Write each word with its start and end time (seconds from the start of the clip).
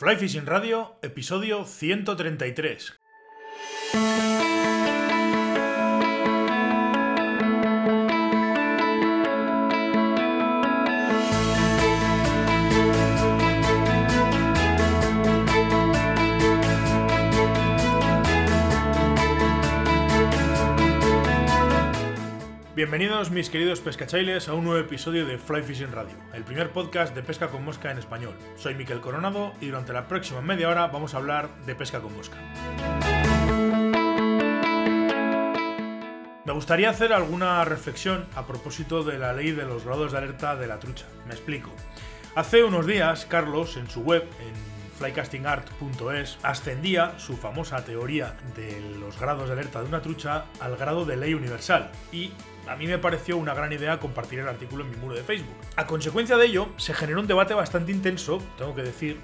Fly 0.00 0.16
Fishing 0.16 0.46
Radio, 0.46 0.96
episodio 1.02 1.58
133. 1.62 2.99
Bienvenidos 22.80 23.30
mis 23.30 23.50
queridos 23.50 23.80
pescachailes 23.80 24.48
a 24.48 24.54
un 24.54 24.64
nuevo 24.64 24.80
episodio 24.80 25.26
de 25.26 25.36
Fly 25.36 25.62
Fishing 25.62 25.92
Radio, 25.92 26.16
el 26.32 26.44
primer 26.44 26.70
podcast 26.70 27.14
de 27.14 27.22
pesca 27.22 27.48
con 27.48 27.62
mosca 27.62 27.90
en 27.90 27.98
español. 27.98 28.34
Soy 28.56 28.74
Miquel 28.74 29.02
Coronado 29.02 29.52
y 29.60 29.66
durante 29.66 29.92
la 29.92 30.08
próxima 30.08 30.40
media 30.40 30.70
hora 30.70 30.86
vamos 30.86 31.12
a 31.12 31.18
hablar 31.18 31.50
de 31.66 31.74
pesca 31.74 32.00
con 32.00 32.16
mosca. 32.16 32.38
Me 36.46 36.52
gustaría 36.54 36.88
hacer 36.88 37.12
alguna 37.12 37.62
reflexión 37.66 38.26
a 38.34 38.46
propósito 38.46 39.04
de 39.04 39.18
la 39.18 39.34
ley 39.34 39.50
de 39.50 39.66
los 39.66 39.84
grados 39.84 40.12
de 40.12 40.16
alerta 40.16 40.56
de 40.56 40.66
la 40.66 40.78
trucha. 40.78 41.04
Me 41.26 41.34
explico. 41.34 41.70
Hace 42.34 42.64
unos 42.64 42.86
días, 42.86 43.26
Carlos, 43.26 43.76
en 43.76 43.90
su 43.90 44.00
web, 44.00 44.26
en 44.40 44.79
flycastingart.es, 45.00 46.38
ascendía 46.42 47.18
su 47.18 47.36
famosa 47.38 47.82
teoría 47.84 48.36
de 48.54 48.80
los 49.00 49.18
grados 49.18 49.48
de 49.48 49.54
alerta 49.54 49.80
de 49.80 49.88
una 49.88 50.02
trucha 50.02 50.44
al 50.60 50.76
grado 50.76 51.06
de 51.06 51.16
ley 51.16 51.32
universal 51.32 51.90
y 52.12 52.32
a 52.68 52.76
mí 52.76 52.86
me 52.86 52.98
pareció 52.98 53.38
una 53.38 53.54
gran 53.54 53.72
idea 53.72 53.98
compartir 53.98 54.40
el 54.40 54.48
artículo 54.48 54.84
en 54.84 54.90
mi 54.90 54.96
muro 54.96 55.14
de 55.14 55.22
Facebook. 55.22 55.56
A 55.76 55.86
consecuencia 55.86 56.36
de 56.36 56.46
ello, 56.46 56.68
se 56.76 56.92
generó 56.92 57.20
un 57.20 57.26
debate 57.26 57.54
bastante 57.54 57.92
intenso, 57.92 58.42
tengo 58.58 58.74
que 58.74 58.82
decir, 58.82 59.18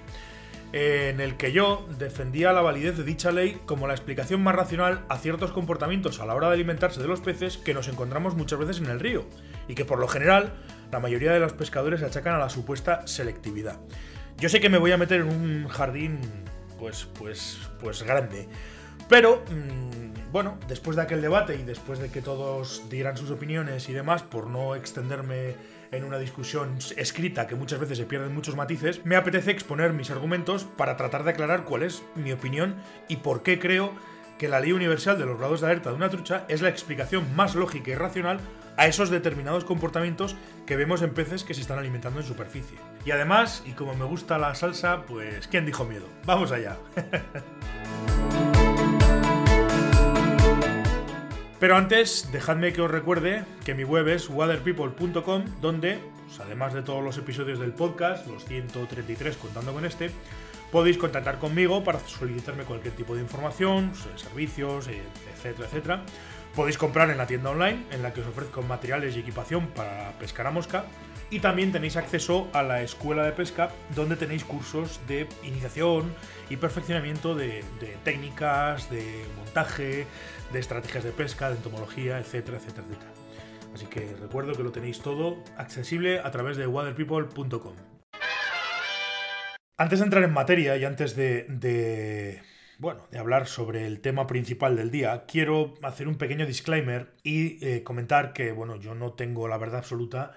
en 0.72 1.20
el 1.20 1.36
que 1.36 1.52
yo 1.52 1.86
defendía 1.98 2.52
la 2.52 2.62
validez 2.62 2.96
de 2.96 3.04
dicha 3.04 3.30
ley 3.30 3.60
como 3.66 3.86
la 3.86 3.94
explicación 3.94 4.42
más 4.42 4.54
racional 4.54 5.04
a 5.08 5.18
ciertos 5.18 5.52
comportamientos 5.52 6.20
a 6.20 6.26
la 6.26 6.34
hora 6.34 6.48
de 6.48 6.54
alimentarse 6.54 7.00
de 7.00 7.06
los 7.06 7.20
peces 7.20 7.58
que 7.58 7.74
nos 7.74 7.88
encontramos 7.88 8.34
muchas 8.34 8.58
veces 8.58 8.78
en 8.78 8.86
el 8.86 8.98
río, 8.98 9.26
y 9.68 9.74
que 9.74 9.84
por 9.84 9.98
lo 9.98 10.08
general 10.08 10.54
la 10.90 11.00
mayoría 11.00 11.32
de 11.32 11.40
los 11.40 11.52
pescadores 11.52 12.02
achacan 12.02 12.34
a 12.34 12.38
la 12.38 12.48
supuesta 12.48 13.06
selectividad. 13.06 13.78
Yo 14.38 14.50
sé 14.50 14.60
que 14.60 14.68
me 14.68 14.78
voy 14.78 14.92
a 14.92 14.98
meter 14.98 15.22
en 15.22 15.28
un 15.28 15.68
jardín 15.68 16.18
pues 16.78 17.08
pues 17.18 17.58
pues 17.80 18.02
grande, 18.02 18.46
pero 19.08 19.42
mm, 19.50 20.30
bueno, 20.30 20.58
después 20.68 20.96
de 20.96 21.02
aquel 21.02 21.22
debate 21.22 21.56
y 21.56 21.62
después 21.62 21.98
de 21.98 22.10
que 22.10 22.20
todos 22.20 22.82
dieran 22.90 23.16
sus 23.16 23.30
opiniones 23.30 23.88
y 23.88 23.94
demás, 23.94 24.22
por 24.22 24.48
no 24.48 24.74
extenderme 24.74 25.54
en 25.90 26.04
una 26.04 26.18
discusión 26.18 26.76
escrita 26.98 27.46
que 27.46 27.54
muchas 27.54 27.80
veces 27.80 27.96
se 27.96 28.04
pierden 28.04 28.34
muchos 28.34 28.56
matices, 28.56 29.06
me 29.06 29.16
apetece 29.16 29.52
exponer 29.52 29.94
mis 29.94 30.10
argumentos 30.10 30.64
para 30.64 30.98
tratar 30.98 31.24
de 31.24 31.30
aclarar 31.30 31.64
cuál 31.64 31.84
es 31.84 32.02
mi 32.14 32.32
opinión 32.32 32.76
y 33.08 33.16
por 33.16 33.42
qué 33.42 33.58
creo 33.58 33.94
que 34.38 34.48
la 34.48 34.60
ley 34.60 34.72
universal 34.72 35.18
de 35.18 35.24
los 35.24 35.38
grados 35.38 35.62
de 35.62 35.68
alerta 35.68 35.88
de 35.88 35.96
una 35.96 36.10
trucha 36.10 36.44
es 36.48 36.60
la 36.60 36.68
explicación 36.68 37.34
más 37.34 37.54
lógica 37.54 37.90
y 37.90 37.94
racional 37.94 38.38
a 38.76 38.86
esos 38.86 39.08
determinados 39.08 39.64
comportamientos 39.64 40.36
que 40.66 40.76
vemos 40.76 41.00
en 41.00 41.14
peces 41.14 41.44
que 41.44 41.54
se 41.54 41.62
están 41.62 41.78
alimentando 41.78 42.20
en 42.20 42.26
superficie. 42.26 42.76
Y 43.06 43.12
además, 43.12 43.62
y 43.64 43.70
como 43.70 43.94
me 43.94 44.04
gusta 44.04 44.36
la 44.36 44.52
salsa, 44.56 45.02
pues 45.06 45.46
¿quién 45.46 45.64
dijo 45.64 45.84
miedo? 45.84 46.08
Vamos 46.24 46.50
allá. 46.50 46.76
Pero 51.60 51.76
antes, 51.76 52.30
dejadme 52.32 52.72
que 52.72 52.82
os 52.82 52.90
recuerde 52.90 53.44
que 53.64 53.74
mi 53.74 53.84
web 53.84 54.08
es 54.08 54.28
waterpeople.com, 54.28 55.44
donde, 55.60 56.00
pues, 56.26 56.40
además 56.40 56.74
de 56.74 56.82
todos 56.82 57.04
los 57.04 57.16
episodios 57.16 57.60
del 57.60 57.70
podcast, 57.72 58.26
los 58.26 58.44
133 58.44 59.36
contando 59.36 59.72
con 59.72 59.86
este, 59.86 60.10
podéis 60.72 60.98
contactar 60.98 61.38
conmigo 61.38 61.84
para 61.84 62.00
solicitarme 62.00 62.64
cualquier 62.64 62.94
tipo 62.94 63.14
de 63.14 63.22
información, 63.22 63.92
servicios, 64.16 64.88
etcétera, 64.88 65.68
etcétera. 65.68 66.02
Podéis 66.56 66.76
comprar 66.76 67.08
en 67.10 67.18
la 67.18 67.28
tienda 67.28 67.50
online, 67.50 67.84
en 67.92 68.02
la 68.02 68.12
que 68.12 68.22
os 68.22 68.26
ofrezco 68.26 68.62
materiales 68.62 69.14
y 69.14 69.20
equipación 69.20 69.68
para 69.68 70.10
pescar 70.18 70.48
a 70.48 70.50
mosca. 70.50 70.86
Y 71.28 71.40
también 71.40 71.72
tenéis 71.72 71.96
acceso 71.96 72.48
a 72.52 72.62
la 72.62 72.82
escuela 72.82 73.24
de 73.24 73.32
pesca, 73.32 73.70
donde 73.96 74.14
tenéis 74.14 74.44
cursos 74.44 75.00
de 75.08 75.26
iniciación 75.42 76.14
y 76.48 76.56
perfeccionamiento 76.56 77.34
de, 77.34 77.64
técnicas, 78.04 78.88
de 78.90 79.24
montaje, 79.36 80.06
de 80.52 80.58
estrategias 80.60 81.02
de 81.02 81.10
pesca, 81.10 81.50
de 81.50 81.56
entomología, 81.56 82.20
etcétera, 82.20 82.58
etcétera, 82.58 82.86
etcétera. 82.86 83.10
Así 83.74 83.86
que 83.86 84.14
recuerdo 84.20 84.54
que 84.54 84.62
lo 84.62 84.70
tenéis 84.70 85.00
todo 85.00 85.42
accesible 85.58 86.20
a 86.20 86.30
través 86.30 86.56
de 86.56 86.68
waterpeople.com. 86.68 87.74
Antes 89.76 89.98
de 89.98 90.04
entrar 90.04 90.22
en 90.22 90.32
materia 90.32 90.76
y 90.76 90.84
antes 90.84 91.16
de, 91.16 92.40
bueno, 92.78 93.08
de 93.10 93.18
hablar 93.18 93.48
sobre 93.48 93.86
el 93.86 94.00
tema 94.00 94.28
principal 94.28 94.76
del 94.76 94.92
día, 94.92 95.24
quiero 95.26 95.74
hacer 95.82 96.06
un 96.06 96.14
pequeño 96.14 96.46
disclaimer 96.46 97.12
y 97.24 97.62
eh, 97.66 97.82
comentar 97.82 98.32
que, 98.32 98.52
bueno, 98.52 98.76
yo 98.76 98.94
no 98.94 99.14
tengo 99.14 99.48
la 99.48 99.58
verdad 99.58 99.78
absoluta 99.78 100.36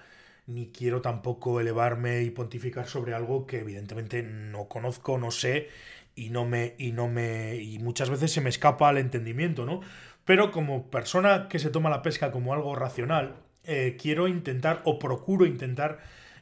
ni 0.50 0.70
quiero 0.70 1.00
tampoco 1.00 1.60
elevarme 1.60 2.22
y 2.22 2.30
pontificar 2.30 2.86
sobre 2.86 3.14
algo 3.14 3.46
que 3.46 3.60
evidentemente 3.60 4.22
no 4.22 4.68
conozco, 4.68 5.18
no 5.18 5.30
sé 5.30 5.68
y 6.14 6.30
no 6.30 6.44
me 6.44 6.74
y 6.78 6.92
no 6.92 7.08
me 7.08 7.56
y 7.56 7.78
muchas 7.78 8.10
veces 8.10 8.32
se 8.32 8.40
me 8.40 8.50
escapa 8.50 8.88
al 8.88 8.98
entendimiento, 8.98 9.64
¿no? 9.64 9.80
Pero 10.24 10.50
como 10.50 10.90
persona 10.90 11.48
que 11.48 11.58
se 11.58 11.70
toma 11.70 11.90
la 11.90 12.02
pesca 12.02 12.30
como 12.30 12.52
algo 12.52 12.74
racional, 12.74 13.36
eh, 13.64 13.96
quiero 14.00 14.28
intentar 14.28 14.82
o 14.84 14.98
procuro 14.98 15.46
intentar 15.46 16.00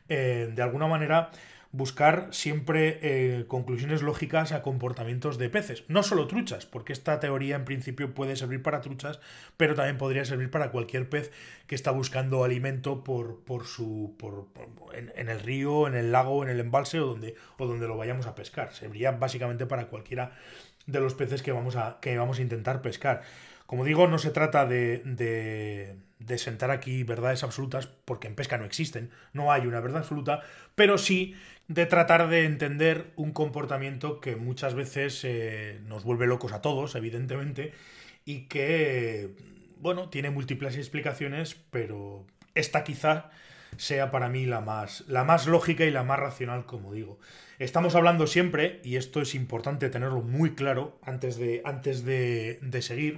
eh, 0.09 0.51
de 0.55 0.63
alguna 0.63 0.87
manera 0.87 1.31
buscar 1.71 2.29
siempre 2.31 2.99
eh, 3.03 3.45
conclusiones 3.47 4.01
lógicas 4.03 4.53
a 4.53 4.63
comportamientos 4.63 5.37
de 5.37 5.51
peces. 5.51 5.85
No 5.89 6.03
solo 6.03 6.27
truchas, 6.27 6.65
porque 6.65 6.93
esta 6.93 7.21
teoría 7.21 7.57
en 7.57 7.65
principio 7.65 8.15
puede 8.15 8.37
servir 8.37 8.63
para 8.63 8.81
truchas, 8.81 9.21
pero 9.57 9.75
también 9.75 9.99
podría 9.99 10.25
servir 10.25 10.51
para 10.51 10.71
cualquier 10.71 11.09
pez 11.09 11.31
que 11.67 11.75
está 11.75 11.91
buscando 11.91 12.43
alimento 12.43 13.05
por, 13.05 13.41
por 13.45 13.67
su. 13.67 14.15
Por, 14.19 14.47
en, 14.95 15.29
el 15.29 15.41
río, 15.41 15.87
en 15.87 15.95
el 15.95 16.11
lago, 16.11 16.43
en 16.43 16.49
el 16.49 16.61
embalse 16.61 17.01
o 17.01 17.07
donde, 17.07 17.35
o 17.59 17.67
donde 17.67 17.87
lo 17.87 17.97
vayamos 17.97 18.27
a 18.27 18.35
pescar. 18.35 18.75
Serviría 18.75 19.13
básicamente 19.13 19.67
para 19.67 19.89
cualquiera 19.89 20.33
de 20.87 21.01
los 21.01 21.15
peces 21.15 21.43
que 21.43 21.53
vamos 21.53 21.77
a, 21.77 21.99
que 22.01 22.17
vamos 22.17 22.39
a 22.39 22.43
intentar 22.43 22.81
pescar. 22.81 23.23
Como 23.67 23.85
digo, 23.85 24.07
no 24.07 24.19
se 24.19 24.31
trata 24.31 24.65
de, 24.65 25.03
de, 25.05 25.97
sentar 26.37 26.71
aquí 26.71 27.05
verdades 27.05 27.43
absolutas, 27.43 27.87
porque 27.87 28.27
en 28.27 28.35
pesca 28.35 28.59
no 28.59 28.65
existen, 28.65 29.11
no 29.33 29.53
hay 29.53 29.67
una 29.67 29.81
verdad 29.81 29.99
absoluta, 29.99 30.43
pero 30.75 30.99
sí 30.99 31.35
de 31.69 31.87
tratar 31.87 32.29
de 32.29 32.45
entender 32.45 33.13
un 33.17 33.33
comportamiento 33.33 34.21
que 34.21 34.37
muchas 34.37 34.75
veces 34.75 35.23
eh, 35.25 35.81
nos 35.85 36.03
vuelve 36.05 36.27
locos 36.27 36.53
a 36.53 36.63
todos, 36.63 36.95
evidentemente, 36.95 37.73
y 38.25 38.47
que, 38.47 39.35
bueno, 39.79 40.09
tiene 40.09 40.31
múltiples 40.31 40.77
explicaciones, 40.77 41.57
pero 41.71 42.27
esta 42.55 42.85
quizá 42.85 43.31
sea 43.77 44.11
para 44.11 44.29
mí 44.29 44.47
la 44.47 44.61
más, 44.61 45.05
la 45.09 45.25
más 45.25 45.47
lógica 45.47 45.85
y 45.85 45.91
la 45.91 46.05
más 46.05 46.19
racional, 46.19 46.65
como 46.65 46.93
digo. 46.93 47.19
Estamos 47.59 47.95
hablando 47.95 48.27
siempre, 48.27 48.81
y 48.83 48.97
esto 48.97 49.21
es 49.21 49.35
importante 49.35 49.91
tenerlo 49.91 50.23
muy 50.23 50.55
claro 50.55 50.99
antes 51.03 51.37
de, 51.37 51.61
antes 51.65 52.05
de, 52.05 52.59
de 52.63 52.83
seguir, 52.83 53.17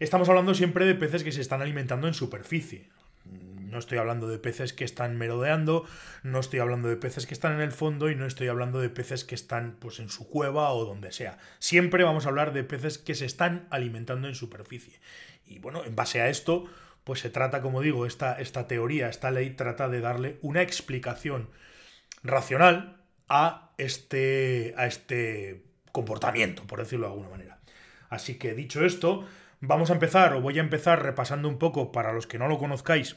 Estamos 0.00 0.30
hablando 0.30 0.54
siempre 0.54 0.86
de 0.86 0.94
peces 0.94 1.22
que 1.22 1.30
se 1.30 1.42
están 1.42 1.60
alimentando 1.60 2.08
en 2.08 2.14
superficie. 2.14 2.88
No 3.26 3.78
estoy 3.78 3.98
hablando 3.98 4.28
de 4.28 4.38
peces 4.38 4.72
que 4.72 4.82
están 4.82 5.18
merodeando, 5.18 5.84
no 6.22 6.40
estoy 6.40 6.58
hablando 6.58 6.88
de 6.88 6.96
peces 6.96 7.26
que 7.26 7.34
están 7.34 7.52
en 7.52 7.60
el 7.60 7.70
fondo 7.70 8.10
y 8.10 8.16
no 8.16 8.24
estoy 8.24 8.48
hablando 8.48 8.80
de 8.80 8.88
peces 8.88 9.24
que 9.24 9.34
están 9.34 9.76
pues 9.78 10.00
en 10.00 10.08
su 10.08 10.26
cueva 10.26 10.70
o 10.72 10.86
donde 10.86 11.12
sea. 11.12 11.36
Siempre 11.58 12.02
vamos 12.02 12.24
a 12.24 12.30
hablar 12.30 12.54
de 12.54 12.64
peces 12.64 12.96
que 12.96 13.14
se 13.14 13.26
están 13.26 13.68
alimentando 13.68 14.26
en 14.26 14.34
superficie. 14.34 14.98
Y 15.44 15.58
bueno, 15.58 15.84
en 15.84 15.94
base 15.94 16.22
a 16.22 16.30
esto, 16.30 16.64
pues 17.04 17.20
se 17.20 17.28
trata, 17.28 17.60
como 17.60 17.82
digo, 17.82 18.06
esta, 18.06 18.40
esta 18.40 18.66
teoría, 18.66 19.10
esta 19.10 19.30
ley 19.30 19.50
trata 19.50 19.90
de 19.90 20.00
darle 20.00 20.38
una 20.40 20.62
explicación 20.62 21.50
racional 22.22 23.02
a 23.28 23.74
este, 23.76 24.72
a 24.78 24.86
este 24.86 25.62
comportamiento, 25.92 26.66
por 26.66 26.78
decirlo 26.78 27.06
de 27.06 27.12
alguna 27.12 27.28
manera. 27.28 27.58
Así 28.08 28.38
que 28.38 28.54
dicho 28.54 28.82
esto, 28.84 29.26
Vamos 29.60 29.90
a 29.90 29.94
empezar, 29.94 30.32
o 30.32 30.40
voy 30.40 30.58
a 30.58 30.62
empezar 30.62 31.02
repasando 31.02 31.48
un 31.48 31.58
poco, 31.58 31.92
para 31.92 32.12
los 32.12 32.26
que 32.26 32.38
no 32.38 32.48
lo 32.48 32.58
conozcáis, 32.58 33.16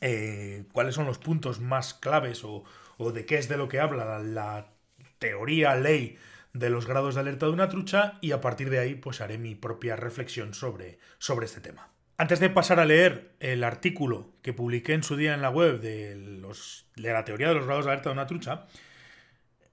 eh, 0.00 0.64
cuáles 0.72 0.94
son 0.94 1.06
los 1.06 1.18
puntos 1.18 1.60
más 1.60 1.94
claves 1.94 2.44
o, 2.44 2.64
de 2.98 3.24
qué 3.24 3.38
es 3.38 3.48
de 3.48 3.56
lo 3.56 3.68
que 3.68 3.80
habla 3.80 4.18
la, 4.18 4.74
teoría, 5.18 5.74
ley 5.74 6.18
de 6.52 6.68
los 6.68 6.86
grados 6.86 7.14
de 7.14 7.22
alerta 7.22 7.46
de 7.46 7.52
una 7.52 7.70
trucha 7.70 8.18
y 8.20 8.32
a 8.32 8.40
partir 8.42 8.68
de 8.68 8.78
ahí 8.78 8.94
pues 8.94 9.22
haré 9.22 9.38
mi 9.38 9.54
propia 9.54 9.96
reflexión 9.96 10.52
sobre, 10.52 10.98
sobre 11.18 11.46
este 11.46 11.62
tema. 11.62 11.88
Antes 12.18 12.40
de 12.40 12.50
pasar 12.50 12.78
a 12.78 12.84
leer 12.84 13.34
el 13.40 13.64
artículo 13.64 14.34
que 14.42 14.52
publiqué 14.52 14.92
en 14.92 15.02
su 15.02 15.16
día 15.16 15.32
en 15.32 15.40
la 15.40 15.48
web 15.48 15.80
de, 15.80 16.14
los, 16.14 16.86
de 16.94 17.12
la 17.12 17.24
teoría 17.24 17.48
de 17.48 17.54
los 17.54 17.64
grados 17.64 17.86
de 17.86 17.92
alerta 17.92 18.10
de 18.10 18.14
una 18.14 18.26
trucha, 18.26 18.66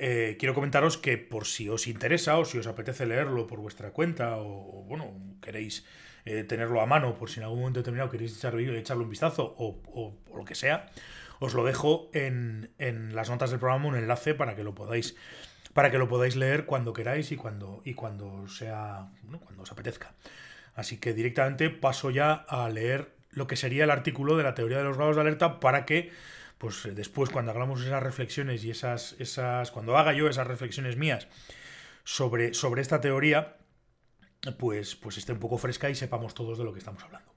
eh, 0.04 0.36
quiero 0.40 0.56
comentaros 0.56 0.98
que 0.98 1.20
por 1.20 1.46
si 1.46 1.70
os 1.70 1.86
interesa 1.86 2.40
o 2.40 2.44
si 2.44 2.58
os 2.58 2.66
apetece 2.66 3.06
leerlo 3.06 3.46
por 3.46 3.60
vuestra 3.60 3.92
cuenta 3.92 4.38
o, 4.38 4.84
bueno, 4.88 5.14
queréis 5.44 5.86
eh, 6.26 6.44
tenerlo 6.44 6.82
a 6.82 6.88
mano 6.88 7.14
por 7.14 7.30
si 7.30 7.40
en 7.40 7.44
algún 7.44 7.60
momento 7.60 7.82
determinado 7.82 8.10
queréis 8.10 8.36
echarle, 8.36 8.68
un 8.68 9.10
vistazo 9.12 9.54
o, 9.60 10.18
lo 10.36 10.44
que 10.44 10.56
sea, 10.56 10.90
os 11.40 11.54
lo 11.54 11.64
dejo 11.64 12.10
en, 12.14 12.72
las 13.14 13.30
notas 13.30 13.52
del 13.52 13.60
programa 13.60 13.90
un 13.90 13.96
enlace 13.96 14.34
para 14.34 14.56
que 14.56 14.64
lo 14.64 14.74
podáis 14.74 15.16
para 15.74 15.92
que 15.92 16.00
lo 16.00 16.08
podáis 16.08 16.36
leer 16.36 16.66
cuando 16.66 16.94
queráis 16.94 17.32
y 17.32 17.36
cuando, 17.36 17.84
y 17.86 17.94
cuando 17.94 18.48
sea, 18.48 19.08
cuando 19.40 19.62
os 19.62 19.72
apetezca. 19.72 20.16
Así 20.74 20.98
que 20.98 21.14
directamente 21.14 21.70
paso 21.70 22.10
ya 22.10 22.34
a 22.34 22.68
leer 22.70 23.14
lo 23.30 23.46
que 23.46 23.56
sería 23.56 23.84
el 23.84 23.92
artículo 23.92 24.36
de 24.36 24.44
la 24.44 24.56
teoría 24.56 24.80
de 24.80 24.84
los 24.84 24.98
grados 24.98 25.16
de 25.16 25.22
alerta 25.22 25.60
para 25.60 25.86
que 25.86 26.10
pues 26.62 26.88
después 26.94 27.32
cuando 27.32 27.50
hagamos 27.50 27.82
esas 27.82 28.04
reflexiones 28.04 28.64
y 28.64 28.70
esas, 28.70 29.16
esas 29.18 29.72
cuando 29.72 29.98
haga 29.98 30.14
yo 30.14 30.30
esas 30.30 30.46
reflexiones 30.46 30.96
mías 30.96 31.28
sobre, 32.04 32.54
sobre 32.54 32.84
esta 32.84 33.02
teoría, 33.02 33.58
pues, 34.60 34.96
pues 34.96 35.18
esté 35.18 35.34
un 35.34 35.40
poco 35.40 35.58
fresca 35.58 35.90
y 35.90 35.96
sepamos 35.96 36.36
todos 36.36 36.60
de 36.60 36.64
lo 36.64 36.72
que 36.72 36.78
estamos 36.78 37.04
hablando. 37.04 37.34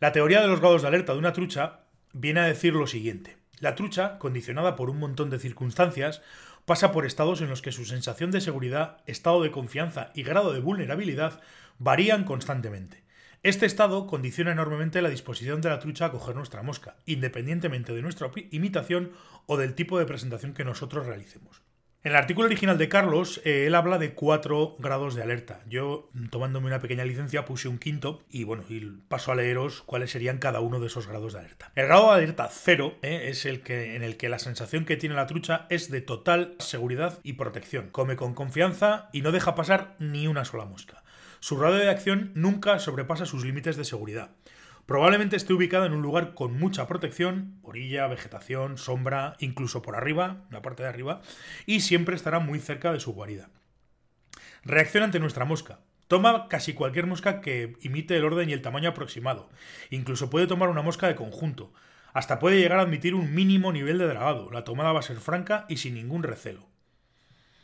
La 0.00 0.10
teoría 0.10 0.40
de 0.40 0.48
los 0.48 0.58
grados 0.58 0.82
de 0.82 0.88
alerta 0.88 1.12
de 1.12 1.20
una 1.20 1.32
trucha 1.32 1.84
viene 2.12 2.40
a 2.40 2.46
decir 2.46 2.74
lo 2.74 2.88
siguiente. 2.88 3.36
La 3.60 3.76
trucha, 3.76 4.18
condicionada 4.18 4.74
por 4.74 4.90
un 4.90 4.98
montón 4.98 5.30
de 5.30 5.38
circunstancias, 5.38 6.22
pasa 6.64 6.90
por 6.90 7.06
estados 7.06 7.40
en 7.40 7.50
los 7.50 7.62
que 7.62 7.70
su 7.70 7.84
sensación 7.84 8.32
de 8.32 8.40
seguridad, 8.40 8.96
estado 9.06 9.44
de 9.44 9.52
confianza 9.52 10.10
y 10.16 10.24
grado 10.24 10.52
de 10.52 10.58
vulnerabilidad 10.58 11.40
varían 11.78 12.24
constantemente. 12.24 13.04
Este 13.44 13.66
estado 13.66 14.06
condiciona 14.06 14.52
enormemente 14.52 15.02
la 15.02 15.08
disposición 15.08 15.60
de 15.60 15.68
la 15.68 15.80
trucha 15.80 16.06
a 16.06 16.12
coger 16.12 16.36
nuestra 16.36 16.62
mosca, 16.62 16.94
independientemente 17.06 17.92
de 17.92 18.00
nuestra 18.00 18.30
imitación 18.52 19.10
o 19.46 19.56
del 19.56 19.74
tipo 19.74 19.98
de 19.98 20.06
presentación 20.06 20.54
que 20.54 20.64
nosotros 20.64 21.06
realicemos. 21.06 21.60
En 22.04 22.12
el 22.12 22.18
artículo 22.18 22.46
original 22.46 22.78
de 22.78 22.88
Carlos, 22.88 23.40
eh, 23.44 23.66
él 23.66 23.74
habla 23.74 23.98
de 23.98 24.14
cuatro 24.14 24.76
grados 24.78 25.16
de 25.16 25.24
alerta. 25.24 25.60
Yo, 25.68 26.08
tomándome 26.30 26.68
una 26.68 26.78
pequeña 26.78 27.04
licencia, 27.04 27.44
puse 27.44 27.66
un 27.66 27.78
quinto 27.78 28.22
y 28.30 28.44
bueno, 28.44 28.62
paso 29.08 29.32
a 29.32 29.34
leeros 29.34 29.82
cuáles 29.82 30.12
serían 30.12 30.38
cada 30.38 30.60
uno 30.60 30.78
de 30.78 30.86
esos 30.86 31.08
grados 31.08 31.32
de 31.32 31.40
alerta. 31.40 31.72
El 31.74 31.86
grado 31.86 32.10
de 32.10 32.18
alerta 32.18 32.48
cero 32.48 32.94
eh, 33.02 33.24
es 33.28 33.44
el 33.44 33.62
que, 33.62 33.96
en 33.96 34.04
el 34.04 34.16
que 34.16 34.28
la 34.28 34.38
sensación 34.38 34.84
que 34.84 34.96
tiene 34.96 35.16
la 35.16 35.26
trucha 35.26 35.66
es 35.68 35.90
de 35.90 36.00
total 36.00 36.54
seguridad 36.60 37.18
y 37.24 37.32
protección. 37.32 37.90
Come 37.90 38.14
con 38.14 38.34
confianza 38.34 39.08
y 39.12 39.22
no 39.22 39.32
deja 39.32 39.56
pasar 39.56 39.96
ni 39.98 40.28
una 40.28 40.44
sola 40.44 40.64
mosca. 40.64 41.01
Su 41.42 41.56
radio 41.56 41.78
de 41.78 41.90
acción 41.90 42.30
nunca 42.36 42.78
sobrepasa 42.78 43.26
sus 43.26 43.44
límites 43.44 43.76
de 43.76 43.84
seguridad. 43.84 44.30
Probablemente 44.86 45.34
esté 45.34 45.52
ubicada 45.52 45.86
en 45.86 45.92
un 45.92 46.00
lugar 46.00 46.34
con 46.34 46.56
mucha 46.56 46.86
protección, 46.86 47.58
orilla, 47.62 48.06
vegetación, 48.06 48.78
sombra, 48.78 49.34
incluso 49.40 49.82
por 49.82 49.96
arriba, 49.96 50.44
la 50.50 50.62
parte 50.62 50.84
de 50.84 50.88
arriba, 50.88 51.20
y 51.66 51.80
siempre 51.80 52.14
estará 52.14 52.38
muy 52.38 52.60
cerca 52.60 52.92
de 52.92 53.00
su 53.00 53.12
guarida. 53.12 53.50
Reacciona 54.62 55.06
ante 55.06 55.18
nuestra 55.18 55.44
mosca. 55.44 55.80
Toma 56.06 56.46
casi 56.46 56.74
cualquier 56.74 57.08
mosca 57.08 57.40
que 57.40 57.76
imite 57.80 58.16
el 58.16 58.24
orden 58.24 58.48
y 58.48 58.52
el 58.52 58.62
tamaño 58.62 58.90
aproximado. 58.90 59.50
Incluso 59.90 60.30
puede 60.30 60.46
tomar 60.46 60.68
una 60.68 60.82
mosca 60.82 61.08
de 61.08 61.16
conjunto. 61.16 61.72
Hasta 62.12 62.38
puede 62.38 62.60
llegar 62.60 62.78
a 62.78 62.82
admitir 62.82 63.16
un 63.16 63.34
mínimo 63.34 63.72
nivel 63.72 63.98
de 63.98 64.06
dragado. 64.06 64.48
La 64.52 64.62
tomada 64.62 64.92
va 64.92 65.00
a 65.00 65.02
ser 65.02 65.16
franca 65.16 65.66
y 65.68 65.78
sin 65.78 65.94
ningún 65.94 66.22
recelo. 66.22 66.68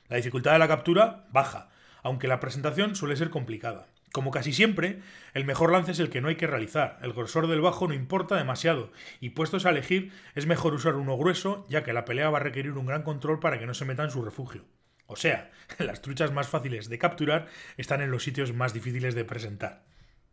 La 0.08 0.16
dificultad 0.16 0.54
de 0.54 0.58
la 0.58 0.66
captura 0.66 1.28
baja, 1.30 1.68
aunque 2.02 2.28
la 2.28 2.40
presentación 2.40 2.96
suele 2.96 3.16
ser 3.16 3.30
complicada. 3.30 3.88
Como 4.12 4.30
casi 4.30 4.52
siempre, 4.52 5.00
el 5.34 5.44
mejor 5.44 5.70
lance 5.70 5.92
es 5.92 6.00
el 6.00 6.08
que 6.08 6.20
no 6.20 6.28
hay 6.28 6.36
que 6.36 6.46
realizar. 6.46 6.98
El 7.02 7.12
grosor 7.12 7.46
del 7.46 7.60
bajo 7.60 7.86
no 7.86 7.94
importa 7.94 8.36
demasiado, 8.36 8.90
y 9.20 9.30
puestos 9.30 9.66
a 9.66 9.70
elegir, 9.70 10.12
es 10.34 10.46
mejor 10.46 10.74
usar 10.74 10.94
uno 10.96 11.16
grueso, 11.16 11.66
ya 11.68 11.84
que 11.84 11.92
la 11.92 12.04
pelea 12.04 12.30
va 12.30 12.38
a 12.38 12.42
requerir 12.42 12.72
un 12.72 12.86
gran 12.86 13.02
control 13.02 13.38
para 13.38 13.58
que 13.58 13.66
no 13.66 13.74
se 13.74 13.84
meta 13.84 14.04
en 14.04 14.10
su 14.10 14.24
refugio. 14.24 14.64
O 15.06 15.16
sea, 15.16 15.50
las 15.78 16.02
truchas 16.02 16.32
más 16.32 16.48
fáciles 16.48 16.88
de 16.88 16.98
capturar 16.98 17.48
están 17.76 18.00
en 18.00 18.10
los 18.10 18.22
sitios 18.22 18.54
más 18.54 18.72
difíciles 18.72 19.14
de 19.14 19.24
presentar. 19.24 19.84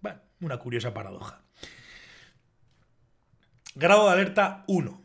Bueno, 0.02 0.22
una 0.40 0.58
curiosa 0.58 0.94
paradoja. 0.94 1.42
Grado 3.74 4.06
de 4.06 4.14
alerta 4.14 4.64
1. 4.68 5.05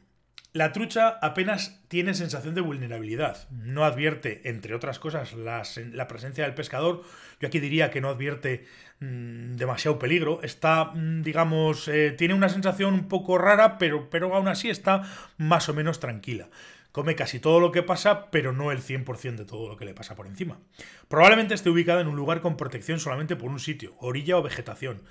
La 0.53 0.73
trucha 0.73 1.11
apenas 1.23 1.81
tiene 1.87 2.13
sensación 2.13 2.57
de 2.57 2.61
vulnerabilidad. 2.61 3.49
No 3.51 3.85
advierte, 3.85 4.41
entre 4.49 4.75
otras 4.75 4.99
cosas, 4.99 5.33
la, 5.35 6.09
presencia 6.09 6.43
del 6.43 6.55
pescador. 6.55 7.05
Yo 7.41 7.47
aquí 7.47 7.61
diría 7.61 7.93
que 7.93 8.01
no 8.01 8.09
advierte 8.09 8.67
mm, 8.99 9.55
demasiado 9.55 10.01
peligro. 10.01 10.41
Está, 10.43 10.87
mm, 10.87 11.23
digamos, 11.23 11.87
eh, 11.87 12.11
tiene 12.19 12.35
una 12.35 12.49
sensación 12.49 12.95
un 12.95 13.07
poco 13.07 13.39
rara, 13.39 13.79
pero, 13.79 14.11
pero 14.11 14.35
aún 14.35 14.49
así 14.49 14.69
está 14.69 15.03
más 15.39 15.69
o 15.69 15.75
menos 15.75 16.01
tranquila. 16.01 16.49
Come 16.91 17.15
casi 17.15 17.39
todo 17.39 17.61
lo 17.61 17.71
que 17.71 17.85
pasa, 17.85 18.33
pero 18.33 18.53
no 18.53 18.73
el 18.73 18.81
100% 18.81 19.37
de 19.37 19.45
todo 19.45 19.69
lo 19.69 19.77
que 19.77 19.85
le 19.85 19.95
pasa 19.95 20.17
por 20.17 20.27
encima. 20.27 20.59
Probablemente 21.07 21.55
esté 21.55 21.71
ubicada 21.71 22.01
en 22.01 22.09
un 22.09 22.17
lugar 22.17 22.41
con 22.41 22.57
protección 22.57 22.99
solamente 22.99 23.37
por 23.37 23.51
un 23.51 23.61
sitio, 23.61 23.95
orilla 24.01 24.37
o 24.37 24.43
vegetación. 24.43 25.03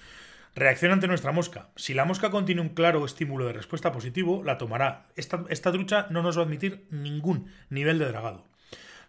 Reacción 0.56 0.92
ante 0.92 1.08
nuestra 1.08 1.32
mosca. 1.32 1.70
Si 1.76 1.94
la 1.94 2.06
mosca 2.06 2.32
contiene 2.32 2.62
un 2.62 2.70
claro 2.70 3.06
estímulo 3.06 3.46
de 3.46 3.54
respuesta 3.54 3.92
positivo, 3.92 4.44
la 4.44 4.58
tomará. 4.58 5.08
Esta, 5.16 5.46
esta 5.50 5.72
trucha 5.72 6.08
no 6.10 6.22
nos 6.22 6.38
va 6.38 6.42
a 6.42 6.46
admitir 6.46 6.88
ningún 6.90 7.52
nivel 7.70 8.00
de 8.00 8.06
dragado. 8.06 8.46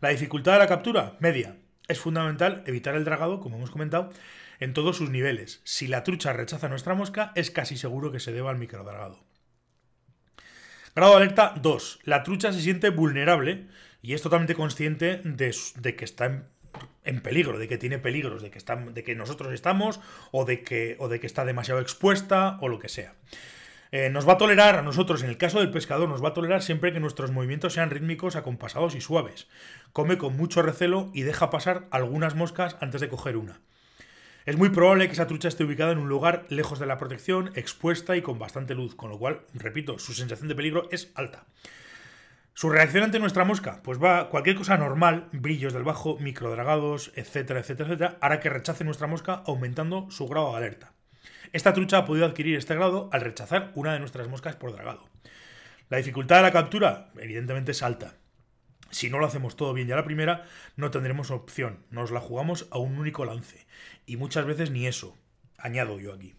La 0.00 0.10
dificultad 0.10 0.52
de 0.52 0.58
la 0.58 0.66
captura, 0.66 1.16
media. 1.20 1.56
Es 1.88 1.98
fundamental 1.98 2.62
evitar 2.66 2.94
el 2.94 3.04
dragado, 3.04 3.40
como 3.40 3.56
hemos 3.56 3.70
comentado, 3.70 4.10
en 4.60 4.74
todos 4.74 4.96
sus 4.96 5.10
niveles. 5.10 5.60
Si 5.64 5.88
la 5.88 6.04
trucha 6.04 6.32
rechaza 6.32 6.68
nuestra 6.68 6.94
mosca, 6.94 7.32
es 7.34 7.50
casi 7.50 7.76
seguro 7.76 8.12
que 8.12 8.20
se 8.20 8.32
deba 8.32 8.50
al 8.50 8.58
microdragado. 8.58 9.24
Grado 10.94 11.12
de 11.12 11.24
alerta 11.24 11.54
2. 11.60 12.00
La 12.04 12.22
trucha 12.22 12.52
se 12.52 12.60
siente 12.60 12.90
vulnerable 12.90 13.66
y 14.02 14.14
es 14.14 14.22
totalmente 14.22 14.54
consciente 14.54 15.20
de, 15.24 15.56
de 15.76 15.96
que 15.96 16.04
está 16.04 16.26
en 16.26 16.44
en 17.04 17.20
peligro, 17.20 17.58
de 17.58 17.68
que 17.68 17.78
tiene 17.78 17.98
peligros, 17.98 18.42
de 18.42 18.50
que, 18.50 18.60
de 18.92 19.02
que 19.02 19.14
nosotros 19.14 19.52
estamos 19.52 20.00
o 20.32 20.44
de 20.44 20.62
que, 20.62 20.96
o 20.98 21.08
de 21.08 21.20
que 21.20 21.26
está 21.26 21.44
demasiado 21.44 21.80
expuesta 21.80 22.58
o 22.60 22.68
lo 22.68 22.78
que 22.78 22.88
sea. 22.88 23.14
Eh, 23.92 24.08
nos 24.08 24.28
va 24.28 24.34
a 24.34 24.38
tolerar 24.38 24.76
a 24.76 24.82
nosotros, 24.82 25.22
en 25.22 25.30
el 25.30 25.36
caso 25.36 25.58
del 25.58 25.72
pescador, 25.72 26.08
nos 26.08 26.22
va 26.22 26.28
a 26.28 26.34
tolerar 26.34 26.62
siempre 26.62 26.92
que 26.92 27.00
nuestros 27.00 27.32
movimientos 27.32 27.72
sean 27.72 27.90
rítmicos, 27.90 28.36
acompasados 28.36 28.94
y 28.94 29.00
suaves. 29.00 29.48
Come 29.92 30.16
con 30.16 30.36
mucho 30.36 30.62
recelo 30.62 31.10
y 31.12 31.22
deja 31.22 31.50
pasar 31.50 31.88
algunas 31.90 32.36
moscas 32.36 32.76
antes 32.80 33.00
de 33.00 33.08
coger 33.08 33.36
una. 33.36 33.60
Es 34.46 34.56
muy 34.56 34.70
probable 34.70 35.06
que 35.06 35.12
esa 35.12 35.26
trucha 35.26 35.48
esté 35.48 35.64
ubicada 35.64 35.92
en 35.92 35.98
un 35.98 36.08
lugar 36.08 36.46
lejos 36.48 36.78
de 36.78 36.86
la 36.86 36.98
protección, 36.98 37.50
expuesta 37.56 38.16
y 38.16 38.22
con 38.22 38.38
bastante 38.38 38.74
luz, 38.74 38.94
con 38.94 39.10
lo 39.10 39.18
cual, 39.18 39.40
repito, 39.54 39.98
su 39.98 40.14
sensación 40.14 40.48
de 40.48 40.54
peligro 40.54 40.88
es 40.92 41.10
alta. 41.14 41.44
Su 42.60 42.68
reacción 42.68 43.04
ante 43.04 43.18
nuestra 43.18 43.46
mosca, 43.46 43.80
pues 43.82 43.98
va 43.98 44.28
cualquier 44.28 44.54
cosa 44.54 44.76
normal, 44.76 45.30
brillos 45.32 45.72
del 45.72 45.82
bajo, 45.82 46.18
microdragados, 46.18 47.10
etcétera, 47.14 47.60
etcétera, 47.60 47.88
etcétera, 47.88 48.18
hará 48.20 48.38
que 48.38 48.50
rechace 48.50 48.84
nuestra 48.84 49.06
mosca 49.06 49.42
aumentando 49.46 50.10
su 50.10 50.28
grado 50.28 50.50
de 50.50 50.58
alerta. 50.58 50.92
Esta 51.54 51.72
trucha 51.72 51.96
ha 51.96 52.04
podido 52.04 52.26
adquirir 52.26 52.58
este 52.58 52.74
grado 52.74 53.08
al 53.14 53.22
rechazar 53.22 53.72
una 53.76 53.94
de 53.94 53.98
nuestras 53.98 54.28
moscas 54.28 54.56
por 54.56 54.74
dragado. 54.74 55.08
La 55.88 55.96
dificultad 55.96 56.36
de 56.36 56.42
la 56.42 56.52
captura, 56.52 57.10
evidentemente, 57.18 57.70
es 57.70 57.82
alta. 57.82 58.16
Si 58.90 59.08
no 59.08 59.18
lo 59.18 59.24
hacemos 59.24 59.56
todo 59.56 59.72
bien 59.72 59.88
ya 59.88 59.96
la 59.96 60.04
primera, 60.04 60.44
no 60.76 60.90
tendremos 60.90 61.30
opción. 61.30 61.86
Nos 61.88 62.10
la 62.10 62.20
jugamos 62.20 62.68
a 62.72 62.76
un 62.76 62.98
único 62.98 63.24
lance. 63.24 63.66
Y 64.04 64.18
muchas 64.18 64.44
veces 64.44 64.70
ni 64.70 64.86
eso. 64.86 65.16
Añado 65.56 65.98
yo 65.98 66.12
aquí. 66.12 66.34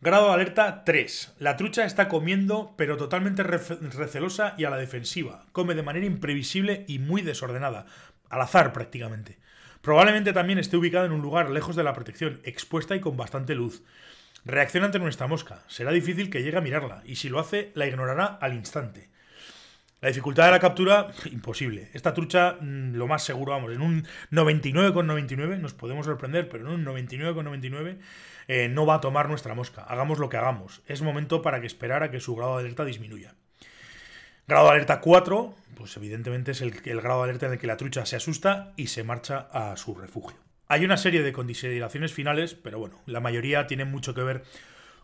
Grado 0.00 0.28
de 0.28 0.34
alerta 0.34 0.84
3. 0.84 1.34
La 1.38 1.56
trucha 1.56 1.86
está 1.86 2.08
comiendo, 2.08 2.74
pero 2.76 2.96
totalmente 2.98 3.42
recelosa 3.42 4.54
y 4.58 4.64
a 4.64 4.70
la 4.70 4.76
defensiva. 4.76 5.46
Come 5.52 5.74
de 5.74 5.82
manera 5.82 6.04
imprevisible 6.04 6.84
y 6.86 6.98
muy 6.98 7.22
desordenada, 7.22 7.86
al 8.28 8.42
azar 8.42 8.72
prácticamente. 8.74 9.38
Probablemente 9.80 10.32
también 10.32 10.58
esté 10.58 10.76
ubicada 10.76 11.06
en 11.06 11.12
un 11.12 11.22
lugar 11.22 11.50
lejos 11.50 11.74
de 11.74 11.84
la 11.84 11.94
protección, 11.94 12.40
expuesta 12.44 12.94
y 12.96 13.00
con 13.00 13.16
bastante 13.16 13.54
luz. 13.54 13.82
Reacciona 14.44 14.86
ante 14.86 14.98
nuestra 14.98 15.26
mosca. 15.26 15.62
Será 15.68 15.90
difícil 15.90 16.28
que 16.28 16.42
llegue 16.42 16.58
a 16.58 16.62
mirarla, 16.62 17.02
y 17.06 17.16
si 17.16 17.30
lo 17.30 17.38
hace, 17.38 17.72
la 17.74 17.86
ignorará 17.86 18.26
al 18.26 18.52
instante. 18.54 19.08
La 20.00 20.08
dificultad 20.08 20.44
de 20.46 20.50
la 20.50 20.60
captura, 20.60 21.08
imposible. 21.30 21.88
Esta 21.94 22.12
trucha, 22.12 22.56
mm, 22.60 22.94
lo 22.94 23.06
más 23.06 23.22
seguro, 23.22 23.52
vamos, 23.52 23.72
en 23.72 23.80
un 23.80 24.06
99,99, 24.30 25.58
nos 25.58 25.72
podemos 25.72 26.04
sorprender, 26.04 26.48
pero 26.48 26.66
en 26.66 26.74
un 26.74 26.84
99,99 26.84 27.98
eh, 28.46 28.68
no 28.68 28.84
va 28.84 28.96
a 28.96 29.00
tomar 29.00 29.28
nuestra 29.28 29.54
mosca. 29.54 29.82
Hagamos 29.82 30.18
lo 30.18 30.28
que 30.28 30.36
hagamos. 30.36 30.82
Es 30.86 31.00
momento 31.00 31.40
para 31.40 31.60
que 31.60 31.66
esperar 31.66 32.02
a 32.02 32.10
que 32.10 32.20
su 32.20 32.36
grado 32.36 32.56
de 32.56 32.64
alerta 32.64 32.84
disminuya. 32.84 33.34
Grado 34.46 34.66
de 34.66 34.72
alerta 34.72 35.00
4, 35.00 35.54
pues 35.74 35.96
evidentemente 35.96 36.50
es 36.50 36.60
el, 36.60 36.74
el 36.84 37.00
grado 37.00 37.22
de 37.22 37.30
alerta 37.30 37.46
en 37.46 37.52
el 37.52 37.58
que 37.58 37.66
la 37.66 37.78
trucha 37.78 38.04
se 38.04 38.16
asusta 38.16 38.74
y 38.76 38.88
se 38.88 39.04
marcha 39.04 39.48
a 39.52 39.74
su 39.78 39.94
refugio. 39.94 40.36
Hay 40.68 40.84
una 40.84 40.98
serie 40.98 41.22
de 41.22 41.32
consideraciones 41.32 42.12
finales, 42.12 42.54
pero 42.54 42.78
bueno, 42.78 43.00
la 43.06 43.20
mayoría 43.20 43.66
tienen 43.66 43.90
mucho 43.90 44.14
que 44.14 44.22
ver 44.22 44.44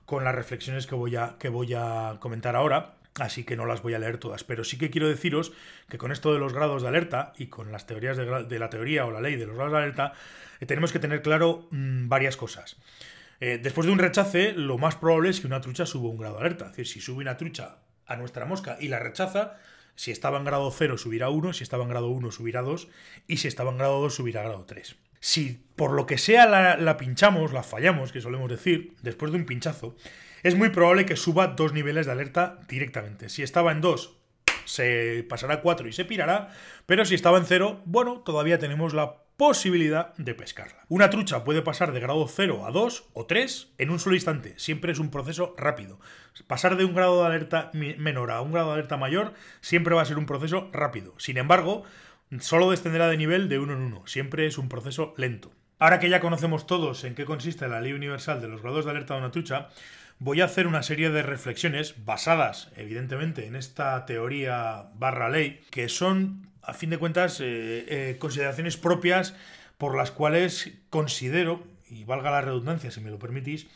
con 0.05 0.25
las 0.25 0.35
reflexiones 0.35 0.87
que 0.87 0.95
voy 0.95 1.17
a, 1.17 1.37
que 1.39 1.49
voy 1.49 1.73
a 1.73 2.17
comentar 2.21 2.57
ahora 2.57 3.00
así 3.19 3.45
que 3.45 3.57
no 3.57 3.67
las 3.67 3.83
voy 3.83 3.95
a 3.95 3.99
leer 3.99 4.19
todas, 4.19 4.45
pero 4.45 4.65
sí 4.65 4.79
que 4.79 4.91
quiero 4.91 5.09
deciros 5.09 5.53
que 5.89 5.99
con 5.99 6.13
esto 6.13 6.33
de 6.33 6.39
los 6.39 6.53
grados 6.53 6.83
de 6.83 6.89
alerta 6.89 7.33
y 7.37 7.47
con 7.47 7.73
las 7.73 7.87
teorías 7.87 8.17
de, 8.17 8.59
la 8.59 8.71
teoría 8.71 9.07
o 9.07 9.11
la 9.11 9.21
ley 9.21 9.37
de 9.37 9.47
los 9.47 9.57
grados 9.57 9.73
de 9.73 9.79
alerta, 9.79 10.13
eh, 10.61 10.67
tenemos 10.67 10.93
que 10.93 10.99
tener 10.99 11.23
claro 11.23 11.69
mm, 11.71 12.09
varias 12.09 12.37
cosas. 12.37 12.77
Eh, 13.41 13.59
después 13.61 13.87
de 13.87 13.93
un 13.93 13.99
rechace, 13.99 14.53
lo 14.53 14.79
más 14.79 14.97
probable 14.97 15.31
es 15.31 15.41
que 15.41 15.47
una 15.47 15.61
trucha 15.61 15.87
suba 15.87 16.11
un 16.11 16.19
grado 16.19 16.37
de 16.37 16.41
alerta. 16.43 16.67
Es 16.67 16.71
decir, 16.73 16.87
si 16.87 17.01
sube 17.01 17.23
una 17.23 17.37
trucha 17.37 17.79
a 18.07 18.17
nuestra 18.17 18.45
mosca 18.45 18.77
y 18.81 18.89
la 18.89 18.99
rechaza, 18.99 19.59
si 19.95 20.11
estaba 20.11 20.39
en 20.39 20.45
grado 20.45 20.71
0 20.71 20.99
subirá 20.99 21.31
1, 21.31 21.55
si 21.55 21.63
estaba 21.63 21.85
en 21.85 21.91
grado 21.91 22.09
1 22.09 22.31
subirá 22.31 22.63
2 22.63 22.89
y 23.27 23.39
si 23.39 23.49
estaba 23.49 23.71
en 23.71 23.79
grado 23.79 24.01
2 24.01 24.15
subirá 24.15 24.43
grado 24.43 24.65
3. 24.67 24.97
Si 25.21 25.63
por 25.77 25.93
lo 25.93 26.07
que 26.07 26.19
sea 26.19 26.47
la, 26.47 26.77
la 26.77 26.97
pinchamos, 26.97 27.53
la 27.53 27.63
fallamos, 27.63 28.13
que 28.13 28.21
solemos 28.21 28.51
decir, 28.51 28.95
después 29.03 29.33
de 29.33 29.39
un 29.39 29.47
pinchazo, 29.47 29.97
es 30.43 30.55
muy 30.55 30.71
probable 30.71 31.07
que 31.07 31.17
suba 31.17 31.49
dos 31.49 31.73
niveles 31.73 32.07
de 32.07 32.13
alerta 32.13 32.61
directamente. 32.69 33.29
Si 33.29 33.43
estaba 33.43 33.73
en 33.73 33.81
2, 33.81 34.17
se 34.65 35.27
pasará 35.29 35.55
a 35.55 35.61
4 35.61 35.89
y 35.89 35.93
se 35.93 36.05
pirará, 36.05 36.49
pero 36.87 37.05
si 37.05 37.15
estaba 37.15 37.39
en 37.39 37.45
0, 37.45 37.83
bueno, 37.85 38.21
todavía 38.21 38.59
tenemos 38.59 38.95
la 38.95 39.17
posibilidad 39.37 40.15
de 40.17 40.35
pescarla. 40.35 40.85
Una 40.89 41.09
trucha 41.09 41.45
puede 41.45 41.63
pasar 41.63 41.93
de 41.93 42.01
grado 42.01 42.29
0 42.29 42.67
a 42.67 42.71
2 42.71 43.05
o 43.15 43.25
3 43.25 43.73
en 43.79 43.91
un 43.91 43.99
solo 43.99 44.15
instante, 44.15 44.53
siempre 44.59 44.93
es 44.93 44.99
un 44.99 45.11
proceso 45.11 45.55
rápido. 45.57 45.99
Pasar 46.47 46.77
de 46.77 46.85
un 46.85 46.95
grado 46.95 47.21
de 47.21 47.27
alerta 47.27 47.71
menor 47.73 48.33
a 48.33 48.43
un 48.43 48.53
grado 48.53 48.69
de 48.69 48.75
alerta 48.75 48.99
mayor 48.99 49.33
siempre 49.63 49.95
va 49.95 50.03
a 50.03 50.05
ser 50.05 50.19
un 50.19 50.27
proceso 50.27 50.69
rápido. 50.73 51.15
Sin 51.17 51.39
embargo, 51.39 51.85
solo 52.39 52.71
descenderá 52.71 53.09
de 53.09 53.17
nivel 53.17 53.49
de 53.49 53.59
uno 53.59 53.73
en 53.73 53.81
uno, 53.81 54.07
siempre 54.07 54.47
es 54.47 54.59
un 54.59 54.69
proceso 54.69 55.15
lento. 55.17 55.53
Ahora 55.79 56.01
que 56.01 56.11
ya 56.11 56.21
conocemos 56.21 56.67
todos 56.67 57.05
en 57.05 57.15
qué 57.15 57.25
consiste 57.25 57.67
la 57.67 57.81
ley 57.81 57.95
universal 57.95 58.43
de 58.43 58.49
los 58.49 58.61
grados 58.61 58.85
de 58.85 58.91
alerta 58.91 59.15
de 59.15 59.21
una 59.21 59.31
trucha, 59.31 59.71
voy 60.21 60.43
a 60.43 60.45
hacer 60.45 60.67
una 60.67 60.85
serie 60.85 61.11
de 61.11 61.23
reflexiones 61.23 62.05
basadas, 62.05 62.71
evidentemente, 62.77 63.47
en 63.47 63.57
esta 63.57 64.05
teoría 64.07 64.91
barra 64.95 65.31
ley, 65.31 65.63
que 65.71 65.89
son 65.89 66.47
a 66.63 66.75
fin 66.75 66.91
de 66.91 66.99
cuentas, 66.99 67.41
eh, 67.41 67.87
eh, 67.89 68.17
consideraciones 68.19 68.77
propias 68.77 69.35
por 69.79 69.97
las 69.97 70.11
cuales 70.11 70.73
considero, 70.91 71.67
y 71.89 72.05
valga 72.05 72.31
la 72.31 72.43
redundancia 72.43 72.91
si 72.91 73.01
me 73.01 73.11
lo 73.11 73.19
permitís, 73.19 73.67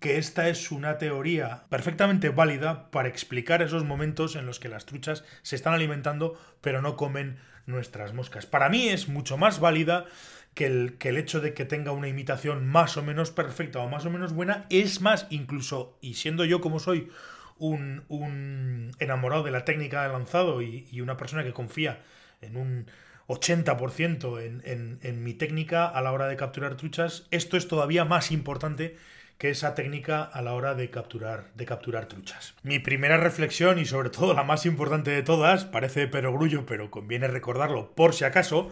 que 0.00 0.18
esta 0.18 0.48
es 0.48 0.72
una 0.72 0.98
teoría 0.98 1.62
perfectamente 1.70 2.28
válida 2.28 2.90
para 2.90 3.08
explicar 3.08 3.62
esos 3.62 3.84
momentos 3.84 4.34
en 4.34 4.46
los 4.46 4.58
que 4.58 4.68
las 4.68 4.84
truchas 4.84 5.24
se 5.42 5.56
están 5.56 5.72
alimentando 5.72 6.38
pero 6.60 6.82
no 6.82 6.96
comen 6.96 7.38
nuestras 7.66 8.12
moscas. 8.12 8.44
Para 8.46 8.68
mí 8.68 8.88
es 8.88 9.08
mucho 9.08 9.38
más 9.38 9.60
válida 9.60 10.06
que 10.54 10.66
el, 10.66 10.96
que 10.98 11.10
el, 11.10 11.16
hecho 11.16 11.40
de 11.40 11.52
que 11.52 11.64
tenga 11.64 11.92
una 11.92 12.08
imitación 12.08 12.66
más 12.66 12.96
o 12.96 13.02
menos 13.02 13.30
perfecta 13.30 13.80
o 13.80 13.88
más 13.88 14.06
o 14.06 14.10
menos 14.10 14.32
buena. 14.32 14.66
Es 14.70 15.00
más, 15.00 15.26
incluso, 15.30 15.98
y 16.00 16.14
siendo 16.14 16.44
yo 16.44 16.60
como 16.60 16.78
soy 16.78 17.10
un, 17.58 18.04
un 18.08 18.92
enamorado 18.98 19.42
de 19.42 19.50
la 19.50 19.64
técnica 19.64 20.02
de 20.02 20.10
lanzado 20.10 20.62
y, 20.62 21.00
una 21.00 21.16
persona 21.16 21.44
que 21.44 21.52
confía 21.52 22.02
en 22.40 22.56
un 22.56 22.86
80% 23.28 24.40
en, 24.42 24.98
en, 25.02 25.24
mi 25.24 25.34
técnica 25.34 25.86
a 25.86 26.02
la 26.02 26.12
hora 26.12 26.28
de 26.28 26.36
capturar 26.36 26.76
truchas, 26.76 27.26
esto 27.30 27.56
es 27.56 27.68
todavía 27.68 28.04
más 28.04 28.30
importante 28.30 28.96
que 29.38 29.50
esa 29.50 29.74
técnica 29.74 30.22
a 30.22 30.42
la 30.42 30.52
hora 30.52 30.74
de 30.74 30.90
capturar, 30.90 31.50
de 31.54 31.66
capturar 31.66 32.06
truchas. 32.06 32.54
Mi 32.62 32.78
primera 32.78 33.16
reflexión, 33.16 33.78
y 33.78 33.84
sobre 33.84 34.10
todo 34.10 34.34
la 34.34 34.44
más 34.44 34.66
importante 34.66 35.10
de 35.10 35.22
todas, 35.22 35.64
parece 35.64 36.06
perogrullo, 36.06 36.66
pero 36.66 36.90
conviene 36.90 37.26
recordarlo 37.26 37.94
por 37.94 38.14
si 38.14 38.24
acaso, 38.24 38.70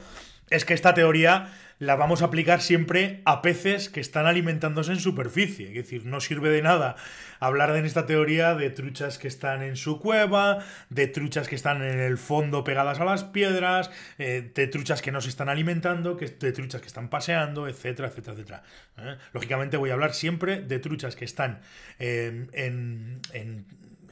es 0.51 0.65
que 0.65 0.75
esta 0.75 0.95
teoría 0.95 1.53
la 1.83 1.97
vamos 1.97 2.23
a 2.23 2.27
aplicar 2.27 2.61
siempre 2.61 3.23
a 3.25 3.43
peces 3.43 3.89
que 3.89 3.99
están 3.99 4.27
alimentándose 4.27 4.93
en 4.93 5.01
superficie. 5.01 5.67
Es 5.67 5.75
decir, 5.75 6.07
no 6.07 6.21
sirve 6.21 6.49
de 6.51 6.63
nada 6.63 6.95
hablar 7.41 7.75
en 7.75 7.85
esta 7.85 8.07
teoría 8.07 8.55
de 8.55 8.71
truchas 8.71 9.19
que 9.19 9.27
están 9.27 9.63
en 9.63 9.75
su 9.75 9.99
cueva, 9.99 10.61
de 10.91 11.09
truchas 11.09 11.49
que 11.49 11.57
están 11.57 11.83
en 11.83 11.99
el 11.99 12.19
fondo 12.19 12.63
pegadas 12.63 13.01
a 13.01 13.05
las 13.05 13.25
piedras, 13.25 13.91
eh, 14.19 14.53
de 14.55 14.67
truchas 14.69 15.03
que 15.03 15.11
no 15.11 15.21
se 15.21 15.29
están 15.29 15.49
alimentando, 15.49 16.17
que, 16.17 16.27
de 16.27 16.53
truchas 16.53 16.81
que 16.81 16.87
están 16.87 17.09
paseando, 17.09 17.67
etcétera, 17.67 18.07
etcétera, 18.07 18.35
etcétera. 18.35 18.63
¿eh? 18.99 19.17
Lógicamente 19.33 19.77
voy 19.77 19.91
a 19.91 19.95
hablar 19.95 20.15
siempre 20.15 20.61
de 20.61 20.79
truchas 20.79 21.17
que 21.17 21.25
están 21.25 21.63
en, 21.99 22.49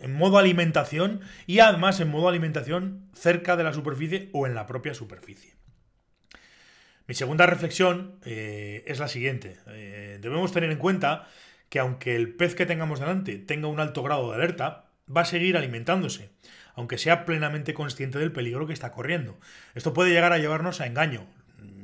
en 0.01 0.13
modo 0.13 0.39
alimentación 0.39 1.21
y 1.47 1.61
además 1.61 2.01
en 2.01 2.09
modo 2.09 2.29
alimentación 2.29 3.09
cerca 3.15 3.57
de 3.57 3.63
la 3.63 3.73
superficie 3.73 4.29
o 4.33 4.49
en 4.49 4.57
la 4.57 4.67
propia 4.67 4.93
superficie. 4.93 5.60
Mi 7.11 7.17
segunda 7.17 7.45
reflexión 7.45 8.21
eh, 8.25 8.85
es 8.87 9.00
la 9.00 9.09
siguiente. 9.09 9.57
Eh, 9.67 10.19
debemos 10.21 10.52
tener 10.52 10.71
en 10.71 10.79
cuenta 10.79 11.26
que 11.69 11.81
aunque 11.81 12.14
el 12.14 12.37
pez 12.37 12.55
que 12.55 12.67
tengamos 12.67 13.00
delante 13.00 13.37
tenga 13.38 13.67
un 13.67 13.81
alto 13.81 14.05
grado 14.05 14.31
de 14.31 14.37
alerta, 14.37 14.85
va 15.11 15.23
a 15.23 15.25
seguir 15.25 15.57
alimentándose, 15.57 16.31
aunque 16.76 16.99
sea 16.99 17.25
plenamente 17.25 17.75
consciente 17.75 18.21
del 18.21 18.31
peligro 18.31 18.69
que 18.69 18.73
está 18.73 18.93
corriendo. 18.93 19.40
Esto 19.75 19.93
puede 19.93 20.12
llegar 20.12 20.33
a 20.33 20.38
llevarnos 20.38 20.81
a 20.81 20.87
engaño. 20.87 21.26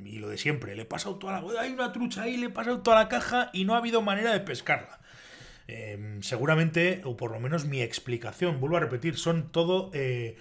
Y 0.04 0.20
lo 0.20 0.28
de 0.28 0.38
siempre, 0.38 0.76
le 0.76 0.82
he 0.82 0.86
pasado 0.86 1.16
toda 1.16 1.40
la... 1.40 1.60
Hay 1.60 1.72
una 1.72 1.90
trucha 1.90 2.22
ahí, 2.22 2.36
le 2.36 2.46
he 2.46 2.50
pasado 2.50 2.82
toda 2.82 2.96
la 2.96 3.08
caja 3.08 3.50
y 3.52 3.64
no 3.64 3.74
ha 3.74 3.78
habido 3.78 4.02
manera 4.02 4.32
de 4.32 4.38
pescarla. 4.38 5.00
Em, 5.66 6.22
seguramente, 6.22 7.00
o 7.02 7.16
por 7.16 7.32
lo 7.32 7.40
menos 7.40 7.64
mi 7.64 7.82
explicación, 7.82 8.60
vuelvo 8.60 8.76
a 8.76 8.80
repetir, 8.80 9.16
son 9.16 9.50
todo 9.50 9.90
eh, 9.92 10.36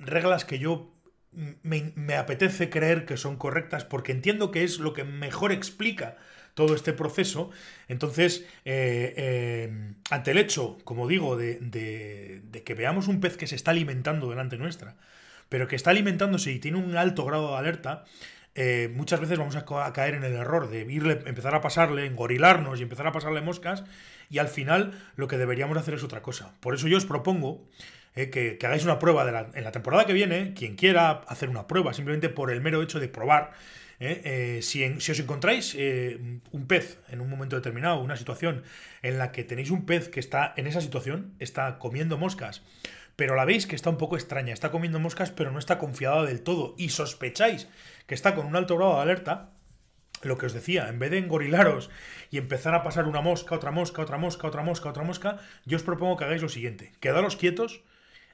reglas 0.00 0.44
que 0.44 0.58
yo 0.58 0.97
me, 1.32 2.14
apetece 2.16 2.70
creer 2.70 3.04
que 3.04 3.16
son 3.16 3.36
correctas 3.36 3.84
porque 3.84 4.12
entiendo 4.12 4.50
que 4.50 4.64
es 4.64 4.78
lo 4.78 4.92
que 4.92 5.04
mejor 5.04 5.52
explica 5.52 6.16
todo 6.54 6.74
este 6.74 6.92
proceso. 6.92 7.50
Entonces, 7.86 8.44
eh, 8.64 9.14
eh, 9.16 9.92
ante 10.10 10.32
el 10.32 10.38
hecho, 10.38 10.78
como 10.84 11.06
digo, 11.06 11.36
de, 11.36 12.42
que 12.64 12.74
veamos 12.74 13.08
un 13.08 13.20
pez 13.20 13.36
que 13.36 13.46
se 13.46 13.54
está 13.54 13.70
alimentando 13.70 14.30
delante 14.30 14.58
nuestra, 14.58 14.96
pero 15.48 15.68
que 15.68 15.76
está 15.76 15.90
alimentándose 15.90 16.50
y 16.52 16.58
tiene 16.58 16.78
un 16.78 16.96
alto 16.96 17.24
grado 17.24 17.52
de 17.52 17.58
alerta, 17.58 18.04
eh, 18.60 18.90
muchas 18.92 19.20
veces 19.20 19.38
vamos 19.38 19.54
a, 19.54 19.92
caer 19.92 20.14
en 20.14 20.24
el 20.24 20.32
error 20.34 20.68
de 20.68 20.80
irle, 20.92 21.20
empezar 21.26 21.54
a 21.54 21.60
pasarle, 21.60 22.06
engorilarnos 22.06 22.80
y 22.80 22.82
empezar 22.82 23.06
a 23.06 23.12
pasarle 23.12 23.40
moscas, 23.40 23.84
y 24.30 24.38
al 24.38 24.48
final 24.48 25.00
lo 25.14 25.28
que 25.28 25.38
deberíamos 25.38 25.78
hacer 25.78 25.94
es 25.94 26.02
otra 26.02 26.22
cosa. 26.22 26.54
Por 26.58 26.74
eso 26.74 26.88
yo 26.88 26.96
os 26.96 27.06
propongo 27.06 27.68
eh, 28.18 28.30
que, 28.30 28.58
hagáis 28.66 28.82
una 28.82 28.98
prueba 28.98 29.24
de 29.24 29.30
la, 29.30 29.48
en 29.54 29.62
la 29.62 29.70
temporada 29.70 30.04
que 30.04 30.12
viene, 30.12 30.52
quien 30.52 30.74
quiera 30.74 31.22
hacer 31.28 31.48
una 31.48 31.68
prueba, 31.68 31.94
simplemente 31.94 32.28
por 32.28 32.50
el 32.50 32.60
mero 32.60 32.82
hecho 32.82 32.98
de 32.98 33.08
probar. 33.08 33.52
Eh, 34.00 34.22
eh, 34.58 34.62
si, 34.62 34.82
os 34.84 35.20
encontráis 35.20 35.76
un 35.76 36.66
pez 36.66 36.98
en 37.10 37.20
un 37.20 37.30
momento 37.30 37.54
determinado, 37.54 38.00
una 38.00 38.16
situación 38.16 38.64
en 39.02 39.18
la 39.18 39.30
que 39.30 39.44
tenéis 39.44 39.70
un 39.70 39.86
pez 39.86 40.08
que 40.08 40.18
está 40.18 40.52
en 40.56 40.66
esa 40.66 40.80
situación, 40.80 41.34
está 41.38 41.78
comiendo 41.78 42.18
moscas, 42.18 42.64
pero 43.14 43.36
la 43.36 43.44
veis 43.44 43.68
que 43.68 43.76
está 43.76 43.88
un 43.88 43.98
poco 43.98 44.16
extraña, 44.16 44.52
está 44.52 44.72
comiendo 44.72 44.98
moscas 44.98 45.30
pero 45.30 45.52
no 45.52 45.60
está 45.60 45.78
confiada 45.78 46.24
del 46.24 46.42
todo 46.42 46.74
y 46.76 46.88
sospecháis 46.88 47.68
que 48.08 48.16
está 48.16 48.34
con 48.34 48.46
un 48.46 48.56
alto 48.56 48.76
grado 48.76 48.96
de 48.96 49.02
alerta, 49.02 49.50
lo 50.22 50.38
que 50.38 50.46
os 50.46 50.52
decía, 50.52 50.88
en 50.88 50.98
vez 50.98 51.12
de 51.12 51.18
engorilaros 51.18 51.88
y 52.32 52.38
empezar 52.38 52.74
a 52.74 52.82
pasar 52.82 53.06
una 53.06 53.20
mosca, 53.20 53.54
otra 53.54 53.70
mosca, 53.70 54.02
otra 54.02 54.18
mosca, 54.18 54.48
otra 54.48 54.62
mosca, 54.62 54.88
otra 54.88 55.04
mosca, 55.04 55.38
yo 55.66 55.76
os 55.76 55.84
propongo 55.84 56.16
que 56.16 56.24
hagáis 56.24 56.42
lo 56.42 56.48
siguiente, 56.48 56.92
quedaros 56.98 57.36
quietos, 57.36 57.82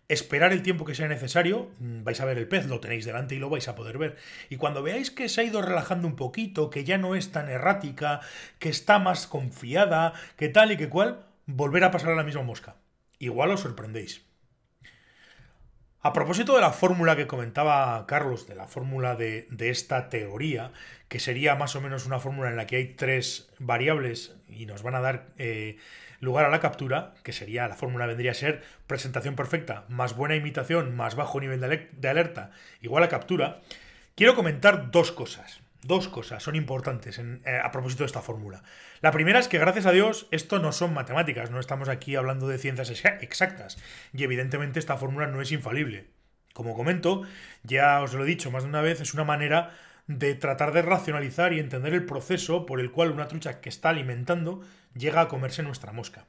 esperar 0.09 0.53
el 0.53 0.63
tiempo 0.63 0.85
que 0.85 0.95
sea 0.95 1.09
necesario, 1.09 1.71
mm, 1.79 2.05
vais 2.05 2.21
a 2.21 2.25
ver 2.25 2.39
el 2.39 2.49
pez, 2.49 2.67
lo 2.67 2.81
tenéis 2.81 3.05
delante 3.05 3.35
y 3.35 3.39
lo 3.39 3.51
vais 3.51 3.69
a 3.69 3.75
poder 3.75 3.99
ver. 3.99 4.17
Y 4.51 4.57
cuando 4.57 4.83
veáis 4.83 5.11
que 5.11 5.29
se 5.29 5.41
ha 5.41 5.45
ido 5.45 5.63
relajando 5.63 6.07
un 6.07 6.17
poquito, 6.17 6.71
que 6.71 6.85
ya 6.85 6.99
no 6.99 7.15
es 7.15 7.33
tan 7.33 7.49
errática, 7.49 8.21
que 8.59 8.69
está 8.69 8.99
más 8.99 9.27
confiada, 9.27 10.13
que 10.37 10.49
tal 10.49 10.73
y 10.73 10.77
que 10.77 10.89
cual, 10.89 11.27
volver 11.47 11.85
a 11.85 11.91
pasar 11.91 12.11
a 12.11 12.17
la 12.17 12.25
misma 12.25 12.43
mosca. 12.43 12.77
Igual 13.19 13.51
os 13.51 13.61
sorprendéis. 13.61 14.25
A 16.05 16.13
propósito 16.13 16.55
de 16.55 16.61
la 16.61 16.73
fórmula 16.73 17.17
que 17.17 17.27
comentaba 17.27 18.05
Carlos, 18.07 18.47
de 18.47 18.55
la 18.55 18.67
fórmula 18.67 19.17
de, 19.17 19.49
esta 19.59 20.11
teoría, 20.11 20.71
que 21.09 21.19
sería 21.19 21.55
más 21.55 21.77
o 21.77 21.81
menos 21.81 22.05
una 22.05 22.19
fórmula 22.19 22.51
en 22.51 22.57
la 22.57 22.67
que 22.67 22.77
hay 22.77 22.89
tres 22.89 23.49
variables 23.59 24.37
y 24.47 24.67
nos 24.67 24.83
van 24.83 24.97
a 24.97 25.01
dar 25.01 25.33
eh, 25.39 25.79
lugar 26.21 26.45
a 26.45 26.51
la 26.51 26.61
captura, 26.61 27.15
que 27.23 27.33
sería 27.33 27.69
la 27.69 27.77
fórmula 27.77 28.07
vendría 28.07 28.33
a 28.33 28.35
ser 28.35 28.63
presentación 28.87 29.37
perfecta 29.37 29.85
más 29.89 30.17
buena 30.17 30.37
imitación 30.37 30.95
más 30.97 31.15
bajo 31.15 31.41
nivel 31.41 31.61
de 31.61 32.09
alerta 32.09 32.51
igual 32.81 33.03
a 33.03 33.09
captura, 33.09 33.61
quiero 34.15 34.35
comentar 34.35 34.91
dos 34.91 35.13
cosas. 35.13 35.61
Dos 35.83 36.09
cosas 36.09 36.43
son 36.43 36.57
importantes 36.57 37.19
eh, 37.19 37.61
a 37.63 37.71
propósito 37.71 38.05
de 38.05 38.07
esta 38.07 38.23
fórmula. 38.23 38.63
La 39.03 39.13
primera 39.13 39.39
es 39.39 39.49
que 39.49 39.59
gracias 39.59 39.85
a 39.85 39.93
Dios 39.93 40.27
esto 40.31 40.59
no 40.59 40.73
son 40.73 40.95
matemáticas, 40.95 41.51
no 41.51 41.61
estamos 41.61 41.91
aquí 41.91 42.17
hablando 42.17 42.49
de 42.49 42.57
ciencias 42.57 42.91
exactas 43.21 43.77
y 44.15 44.25
evidentemente 44.25 44.79
esta 44.79 44.97
fórmula 44.97 45.27
no 45.27 45.43
es 45.43 45.53
infalible. 45.53 46.07
Como 46.55 46.75
comento, 46.75 47.25
ya 47.65 48.01
os 48.01 48.15
lo 48.15 48.25
he 48.25 48.27
dicho 48.27 48.51
más 48.51 48.63
de 48.63 48.71
una 48.71 48.81
vez, 48.81 49.03
es 49.03 49.13
una 49.13 49.25
manera 49.25 49.75
de 50.07 50.35
tratar 50.35 50.73
de 50.73 50.83
racionalizar 50.83 51.53
y 51.53 51.61
entender 51.61 51.95
el 51.95 52.05
proceso 52.05 52.67
por 52.67 52.81
el 52.81 52.91
cual 52.91 53.11
una 53.11 53.29
trucha 53.29 53.61
que 53.61 53.69
está 53.69 53.91
alimentando 53.91 54.61
llega 54.95 55.23
a 55.23 55.29
comerse 55.29 55.63
nuestra 55.63 55.93
mosca. 55.93 56.27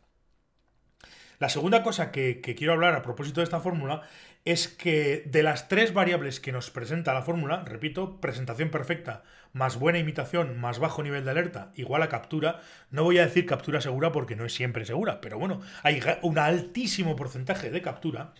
La 1.38 1.50
segunda 1.50 1.84
cosa 1.84 2.12
que, 2.12 2.39
quiero 2.41 2.74
hablar 2.74 2.96
a 2.96 3.01
propósito 3.01 3.41
de 3.41 3.44
esta 3.44 3.60
fórmula 3.60 4.03
es 4.46 4.70
que 4.70 5.24
de 5.25 5.44
las 5.44 5.67
tres 5.67 5.94
variables 5.94 6.39
que 6.39 6.53
nos 6.53 6.70
presenta 6.70 7.13
la 7.13 7.24
fórmula, 7.24 7.63
repito, 7.65 8.22
presentación 8.22 8.70
perfecta, 8.70 9.24
más 9.51 9.77
buena 9.77 10.00
imitación, 10.00 10.58
más 10.60 10.79
bajo 10.79 11.03
nivel 11.03 11.25
de 11.25 11.32
alerta, 11.32 11.72
igual 11.75 12.03
a 12.03 12.10
captura, 12.10 12.62
no 12.89 13.03
voy 13.03 13.17
a 13.17 13.25
decir 13.25 13.46
captura 13.46 13.82
segura 13.82 14.13
porque 14.13 14.38
no 14.38 14.46
es 14.46 14.53
siempre 14.53 14.86
segura, 14.86 15.20
pero 15.20 15.38
bueno, 15.38 15.62
hay 15.84 16.01
un 16.22 16.38
altísimo 16.38 17.15
porcentaje 17.17 17.70
de 17.70 17.82
captura, 17.82 18.34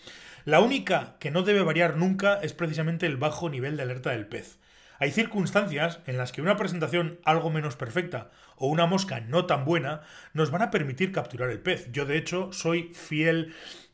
la 0.46 0.62
única 0.62 1.16
que 1.20 1.32
no 1.32 1.42
debe 1.42 1.64
variar 1.64 1.98
nunca 1.98 2.36
es 2.36 2.54
precisamente 2.54 3.08
el 3.08 3.18
bajo 3.18 3.50
nivel 3.50 3.76
de 3.76 3.84
alerta 3.84 4.12
del 4.12 4.28
pez. 4.28 4.60
Hay 5.00 5.12
circunstancias 5.12 6.00
en 6.06 6.18
las 6.18 6.32
que 6.32 6.42
una 6.42 6.58
presentación 6.58 7.20
algo 7.26 7.50
menos 7.50 7.76
perfecta 7.76 8.30
o 8.56 8.68
una 8.68 8.86
mosca 8.86 9.20
no 9.20 9.46
tan 9.46 9.66
buena 9.66 10.02
nos 10.34 10.52
van 10.52 10.62
a 10.62 10.72
permitir 10.72 11.12
capturar 11.12 11.50
el 11.50 11.60
pez. 11.60 11.92
Yo 11.92 12.06
de 12.06 12.18
hecho 12.18 12.52
soy 12.54 12.94
fiel 12.94 13.54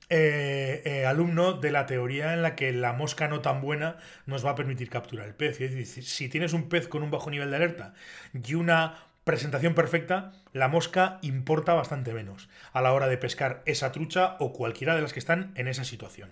eh, 0.10 0.82
eh, 0.86 1.06
alumno 1.06 1.54
de 1.54 1.72
la 1.72 1.86
teoría 1.86 2.34
en 2.34 2.42
la 2.42 2.56
que 2.56 2.72
la 2.74 2.94
mosca 2.94 3.28
no 3.30 3.40
tan 3.40 3.62
buena 3.62 3.96
nos 4.26 4.46
va 4.46 4.52
a 4.52 4.56
permitir 4.56 4.90
capturar 4.90 5.26
el 5.26 5.34
pez. 5.34 5.62
Es 5.62 5.74
decir, 5.74 6.04
si 6.04 6.30
tienes 6.30 6.54
un 6.54 6.70
pez 6.70 6.88
con 6.88 7.02
un 7.02 7.12
bajo 7.12 7.32
nivel 7.32 7.50
de 7.50 7.56
alerta 7.56 7.94
y 8.34 8.54
una 8.56 9.06
presentación 9.24 9.74
perfecta, 9.74 10.34
la 10.54 10.68
mosca 10.68 11.20
importa 11.22 11.74
bastante 11.74 12.14
menos 12.14 12.50
a 12.74 12.82
la 12.82 12.94
hora 12.94 13.08
de 13.08 13.18
pescar 13.18 13.62
esa 13.66 13.92
trucha 13.92 14.36
o 14.40 14.52
cualquiera 14.52 14.96
de 14.96 15.02
las 15.02 15.14
que 15.14 15.20
están 15.20 15.54
en 15.56 15.68
esa 15.68 15.86
situación. 15.86 16.32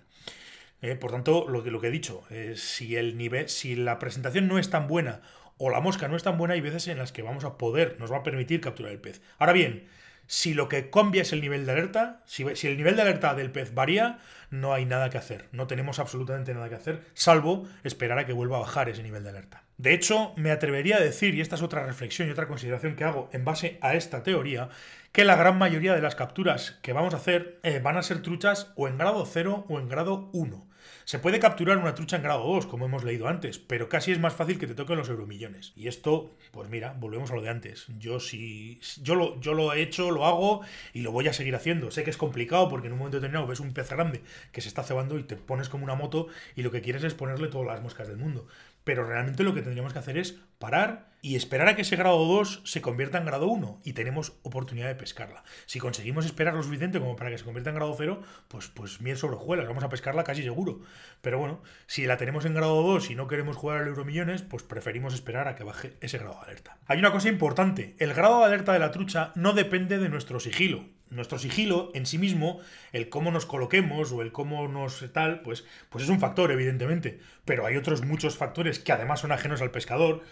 Eh, 0.81 0.95
por 0.95 1.11
tanto, 1.11 1.47
lo 1.47 1.63
que, 1.63 1.71
lo 1.71 1.81
que 1.81 1.87
he 1.87 1.91
dicho, 1.91 2.23
eh, 2.29 2.53
si 2.55 2.95
el 2.95 3.17
nivel, 3.17 3.49
si 3.49 3.75
la 3.75 3.99
presentación 3.99 4.47
no 4.47 4.59
es 4.59 4.69
tan 4.69 4.87
buena 4.87 5.21
o 5.57 5.69
la 5.69 5.81
mosca 5.81 6.07
no 6.07 6.15
es 6.15 6.23
tan 6.23 6.37
buena, 6.37 6.53
hay 6.53 6.61
veces 6.61 6.87
en 6.87 6.97
las 6.97 7.11
que 7.11 7.21
vamos 7.21 7.43
a 7.43 7.57
poder, 7.57 7.97
nos 7.99 8.11
va 8.11 8.17
a 8.17 8.23
permitir 8.23 8.61
capturar 8.61 8.93
el 8.93 8.99
pez. 8.99 9.21
Ahora 9.37 9.51
bien, 9.51 9.87
si 10.25 10.53
lo 10.53 10.69
que 10.69 10.89
cambia 10.89 11.23
es 11.23 11.33
el 11.33 11.41
nivel 11.41 11.65
de 11.65 11.73
alerta, 11.73 12.21
si, 12.25 12.45
si, 12.55 12.67
el 12.67 12.77
nivel 12.77 12.95
de 12.95 13.01
alerta 13.01 13.33
del 13.33 13.51
pez 13.51 13.73
varía, 13.73 14.19
no 14.51 14.73
hay 14.73 14.85
nada 14.85 15.09
que 15.09 15.17
hacer. 15.17 15.49
No 15.51 15.67
tenemos 15.67 15.99
absolutamente 15.99 16.53
nada 16.53 16.69
que 16.69 16.75
hacer, 16.75 17.03
salvo 17.13 17.67
esperar 17.83 18.19
a 18.19 18.25
que 18.25 18.31
vuelva 18.31 18.57
a 18.57 18.61
bajar 18.61 18.87
ese 18.87 19.03
nivel 19.03 19.23
de 19.23 19.31
alerta. 19.31 19.63
De 19.79 19.93
hecho, 19.93 20.33
me 20.35 20.51
atrevería 20.51 20.97
a 20.97 21.01
decir, 21.01 21.35
y 21.35 21.41
esta 21.41 21.55
es 21.55 21.61
otra 21.61 21.85
reflexión 21.85 22.27
y 22.27 22.31
otra 22.31 22.47
consideración 22.47 22.95
que 22.95 23.05
hago 23.05 23.29
en 23.33 23.43
base 23.43 23.79
a 23.81 23.95
esta 23.95 24.23
teoría, 24.23 24.69
que 25.11 25.25
la 25.25 25.35
gran 25.35 25.57
mayoría 25.57 25.95
de 25.95 26.01
las 26.01 26.15
capturas 26.15 26.77
que 26.81 26.93
vamos 26.93 27.13
a 27.13 27.17
hacer 27.17 27.59
eh, 27.63 27.79
van 27.79 27.97
a 27.97 28.03
ser 28.03 28.21
truchas 28.21 28.71
o 28.75 28.87
en 28.87 28.97
grado 28.97 29.25
0 29.25 29.65
o 29.67 29.79
en 29.79 29.89
grado 29.89 30.29
1. 30.33 30.68
Se 31.05 31.19
puede 31.19 31.39
capturar 31.39 31.77
una 31.77 31.95
trucha 31.95 32.17
en 32.17 32.23
grado 32.23 32.43
2, 32.43 32.67
como 32.67 32.85
hemos 32.85 33.03
leído 33.03 33.27
antes, 33.27 33.59
pero 33.59 33.89
casi 33.89 34.11
es 34.11 34.19
más 34.19 34.33
fácil 34.33 34.59
que 34.59 34.67
te 34.67 34.75
toquen 34.75 34.97
los 34.97 35.09
euromillones. 35.09 35.73
Y 35.75 35.87
esto, 35.87 36.35
pues 36.51 36.69
mira, 36.69 36.95
volvemos 36.99 37.31
a 37.31 37.35
lo 37.35 37.41
de 37.41 37.49
antes. 37.49 37.87
Yo 37.99 38.19
sí, 38.19 38.79
yo 39.01 39.15
lo, 39.15 39.39
yo 39.41 39.53
lo 39.53 39.73
he 39.73 39.81
hecho, 39.81 40.11
lo 40.11 40.25
hago 40.25 40.61
y 40.93 41.01
lo 41.01 41.11
voy 41.11 41.27
a 41.27 41.33
seguir 41.33 41.55
haciendo. 41.55 41.91
Sé 41.91 42.03
que 42.03 42.09
es 42.09 42.17
complicado 42.17 42.69
porque 42.69 42.87
en 42.87 42.93
un 42.93 42.99
momento 42.99 43.17
determinado 43.17 43.47
ves 43.47 43.59
un 43.59 43.73
pez 43.73 43.89
grande 43.89 44.21
que 44.51 44.61
se 44.61 44.67
está 44.67 44.83
cebando 44.83 45.17
y 45.17 45.23
te 45.23 45.35
pones 45.35 45.69
como 45.69 45.83
una 45.83 45.95
moto 45.95 46.27
y 46.55 46.61
lo 46.61 46.71
que 46.71 46.81
quieres 46.81 47.03
es 47.03 47.13
ponerle 47.13 47.47
todas 47.47 47.67
las 47.67 47.81
moscas 47.81 48.07
del 48.07 48.17
mundo. 48.17 48.47
Pero 48.89 49.03
realmente 49.03 49.43
lo 49.43 49.53
que 49.53 49.61
tendríamos 49.61 49.93
que 49.93 49.99
hacer 49.99 50.17
es 50.17 50.39
parar 50.57 51.11
y 51.21 51.35
esperar 51.35 51.67
a 51.67 51.75
que 51.75 51.83
ese 51.83 51.95
grado 51.95 52.25
2 52.25 52.63
se 52.65 52.81
convierta 52.81 53.19
en 53.19 53.25
grado 53.25 53.45
1 53.45 53.81
y 53.83 53.93
tenemos 53.93 54.33
oportunidad 54.41 54.87
de 54.87 54.95
pescarla. 54.95 55.43
Si 55.67 55.77
conseguimos 55.77 56.25
esperar 56.25 56.55
lo 56.55 56.63
suficiente 56.63 56.99
como 56.99 57.15
para 57.15 57.29
que 57.29 57.37
se 57.37 57.43
convierta 57.43 57.69
en 57.69 57.75
grado 57.75 57.93
0, 57.95 58.23
pues, 58.47 58.69
pues 58.69 58.99
miel 58.99 59.15
sobre 59.15 59.35
hojuelas, 59.35 59.67
vamos 59.67 59.83
a 59.83 59.89
pescarla 59.89 60.23
casi 60.23 60.41
seguro. 60.41 60.81
Pero 61.21 61.37
bueno, 61.37 61.61
si 61.85 62.07
la 62.07 62.17
tenemos 62.17 62.45
en 62.45 62.55
grado 62.55 62.81
2 62.81 63.11
y 63.11 63.15
no 63.15 63.27
queremos 63.27 63.57
jugar 63.57 63.77
al 63.77 63.87
Euromillones, 63.89 64.41
pues 64.41 64.63
preferimos 64.63 65.13
esperar 65.13 65.47
a 65.47 65.53
que 65.53 65.63
baje 65.63 65.95
ese 66.01 66.17
grado 66.17 66.37
de 66.37 66.45
alerta. 66.45 66.79
Hay 66.87 66.97
una 66.97 67.11
cosa 67.11 67.29
importante, 67.29 67.95
el 67.99 68.15
grado 68.15 68.39
de 68.39 68.45
alerta 68.45 68.73
de 68.73 68.79
la 68.79 68.89
trucha 68.89 69.33
no 69.35 69.53
depende 69.53 69.99
de 69.99 70.09
nuestro 70.09 70.39
sigilo. 70.39 70.85
Nuestro 71.09 71.39
sigilo 71.39 71.91
en 71.93 72.05
sí 72.05 72.17
mismo, 72.17 72.59
el 72.91 73.09
cómo 73.09 73.31
nos 73.31 73.45
coloquemos 73.45 74.11
o 74.11 74.21
el 74.21 74.31
cómo 74.31 74.67
nos 74.67 75.11
tal, 75.11 75.41
pues, 75.41 75.65
pues 75.89 76.03
es 76.03 76.09
un 76.09 76.19
factor, 76.19 76.51
evidentemente. 76.51 77.19
Pero 77.45 77.65
hay 77.65 77.77
otros 77.77 78.03
muchos 78.03 78.37
factores 78.37 78.79
que 78.79 78.91
además 78.91 79.19
son 79.21 79.31
ajenos 79.31 79.61
al 79.61 79.71
pescador, 79.71 80.23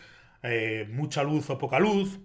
eh, 0.43 0.87
mucha 0.91 1.23
luz 1.23 1.49
o 1.49 1.57
poca 1.57 1.79
luz, 1.79 2.19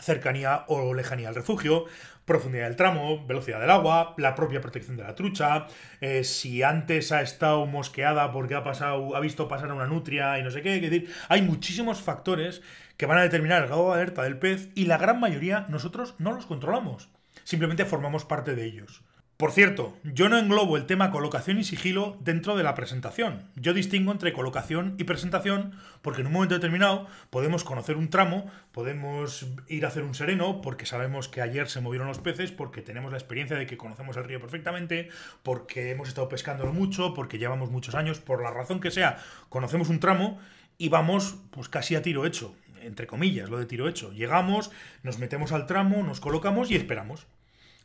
cercanía 0.00 0.64
o 0.68 0.94
lejanía 0.94 1.28
al 1.28 1.34
refugio, 1.34 1.86
profundidad 2.24 2.66
del 2.66 2.76
tramo, 2.76 3.26
velocidad 3.26 3.60
del 3.60 3.70
agua, 3.70 4.14
la 4.18 4.34
propia 4.34 4.60
protección 4.60 4.96
de 4.96 5.04
la 5.04 5.14
trucha, 5.14 5.66
eh, 6.00 6.24
si 6.24 6.62
antes 6.62 7.12
ha 7.12 7.22
estado 7.22 7.66
mosqueada 7.66 8.32
porque 8.32 8.54
ha 8.54 8.64
pasado, 8.64 9.16
ha 9.16 9.20
visto 9.20 9.48
pasar 9.48 9.70
a 9.70 9.74
una 9.74 9.86
nutria 9.86 10.38
y 10.38 10.42
no 10.42 10.50
sé 10.50 10.62
qué, 10.62 10.80
decir, 10.80 11.12
hay 11.28 11.42
muchísimos 11.42 12.00
factores 12.00 12.62
que 12.96 13.06
van 13.06 13.18
a 13.18 13.22
determinar 13.22 13.62
el 13.62 13.68
grado 13.68 13.88
de 13.88 13.94
alerta 13.94 14.22
del 14.22 14.38
pez 14.38 14.68
y 14.74 14.86
la 14.86 14.98
gran 14.98 15.18
mayoría 15.20 15.66
nosotros 15.68 16.14
no 16.18 16.32
los 16.32 16.46
controlamos, 16.46 17.10
simplemente 17.44 17.84
formamos 17.84 18.24
parte 18.24 18.54
de 18.54 18.64
ellos. 18.64 19.02
Por 19.42 19.50
cierto, 19.50 19.98
yo 20.04 20.28
no 20.28 20.38
englobo 20.38 20.76
el 20.76 20.86
tema 20.86 21.10
colocación 21.10 21.58
y 21.58 21.64
sigilo 21.64 22.16
dentro 22.20 22.54
de 22.54 22.62
la 22.62 22.76
presentación. 22.76 23.50
Yo 23.56 23.74
distingo 23.74 24.12
entre 24.12 24.32
colocación 24.32 24.94
y 24.98 25.04
presentación 25.04 25.72
porque 26.00 26.20
en 26.20 26.28
un 26.28 26.34
momento 26.34 26.54
determinado 26.54 27.08
podemos 27.28 27.64
conocer 27.64 27.96
un 27.96 28.08
tramo, 28.08 28.48
podemos 28.70 29.48
ir 29.66 29.84
a 29.84 29.88
hacer 29.88 30.04
un 30.04 30.14
sereno 30.14 30.60
porque 30.60 30.86
sabemos 30.86 31.28
que 31.28 31.42
ayer 31.42 31.68
se 31.68 31.80
movieron 31.80 32.06
los 32.06 32.20
peces, 32.20 32.52
porque 32.52 32.82
tenemos 32.82 33.10
la 33.10 33.18
experiencia 33.18 33.56
de 33.56 33.66
que 33.66 33.76
conocemos 33.76 34.16
el 34.16 34.22
río 34.22 34.38
perfectamente, 34.38 35.08
porque 35.42 35.90
hemos 35.90 36.06
estado 36.06 36.28
pescándolo 36.28 36.72
mucho, 36.72 37.12
porque 37.12 37.38
llevamos 37.38 37.68
muchos 37.68 37.96
años, 37.96 38.20
por 38.20 38.44
la 38.44 38.52
razón 38.52 38.78
que 38.78 38.92
sea, 38.92 39.18
conocemos 39.48 39.88
un 39.88 39.98
tramo 39.98 40.38
y 40.78 40.88
vamos 40.88 41.36
pues 41.50 41.68
casi 41.68 41.96
a 41.96 42.02
tiro 42.02 42.26
hecho, 42.26 42.54
entre 42.82 43.06
comillas, 43.06 43.50
lo 43.50 43.58
de 43.58 43.66
tiro 43.66 43.88
hecho. 43.88 44.12
Llegamos, 44.12 44.70
nos 45.02 45.18
metemos 45.18 45.52
al 45.52 45.66
tramo, 45.66 46.02
nos 46.02 46.20
colocamos 46.20 46.70
y 46.70 46.76
esperamos. 46.76 47.26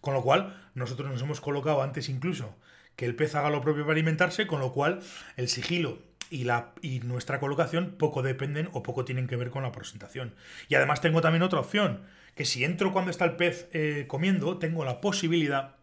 Con 0.02 0.14
lo 0.14 0.22
cual, 0.22 0.70
nosotros 0.76 1.10
nos 1.12 1.22
hemos 1.22 1.42
colocado 1.42 1.82
antes 1.82 2.10
incluso 2.10 2.56
que 2.96 3.06
el 3.06 3.16
pez 3.16 3.36
haga 3.36 3.50
lo 3.50 3.62
propio 3.62 3.84
para 3.84 3.94
alimentarse, 3.94 4.48
con 4.48 4.60
lo 4.60 4.74
cual 4.74 5.02
el 5.38 5.48
sigilo 5.48 6.00
y, 6.30 6.44
la, 6.44 6.74
y 6.82 7.00
nuestra 7.00 7.40
colocación 7.40 7.96
poco 7.98 8.24
dependen 8.24 8.70
o 8.74 8.84
poco 8.84 9.06
tienen 9.06 9.28
que 9.28 9.36
ver 9.36 9.52
con 9.52 9.64
la 9.64 9.72
presentación. 9.72 10.34
Y 10.68 10.76
además 10.76 11.00
tengo 11.00 11.22
también 11.22 11.44
otra 11.44 11.60
opción, 11.60 12.02
que 12.36 12.46
si 12.46 12.64
entro 12.64 12.94
cuando 12.94 13.12
está 13.12 13.26
el 13.26 13.36
pez 13.36 13.70
eh, 13.72 14.06
comiendo, 14.08 14.58
tengo 14.58 14.84
la 14.84 15.00
posibilidad 15.00 15.76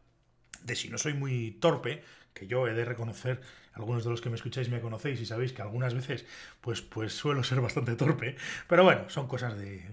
de, 0.63 0.77
si 0.77 0.89
no 0.89 0.99
soy 0.99 1.15
muy 1.15 1.53
torpe, 1.61 2.03
que 2.35 2.47
yo 2.49 2.67
he 2.67 2.75
de 2.75 2.85
reconocer, 2.85 3.41
algunos 3.75 4.05
de 4.05 4.11
los 4.11 4.21
que 4.21 4.29
me 4.29 4.37
escucháis 4.37 4.69
me 4.69 4.81
conocéis 4.81 5.21
y 5.21 5.27
sabéis 5.27 5.53
que 5.53 5.63
algunas 5.63 5.95
veces 5.95 6.27
pues, 6.61 6.83
pues 6.83 7.13
suelo 7.13 7.43
ser 7.43 7.61
bastante 7.61 7.95
torpe, 7.97 8.37
pero 8.69 8.85
bueno, 8.85 9.09
son 9.09 9.27
cosas 9.27 9.57
de 9.57 9.85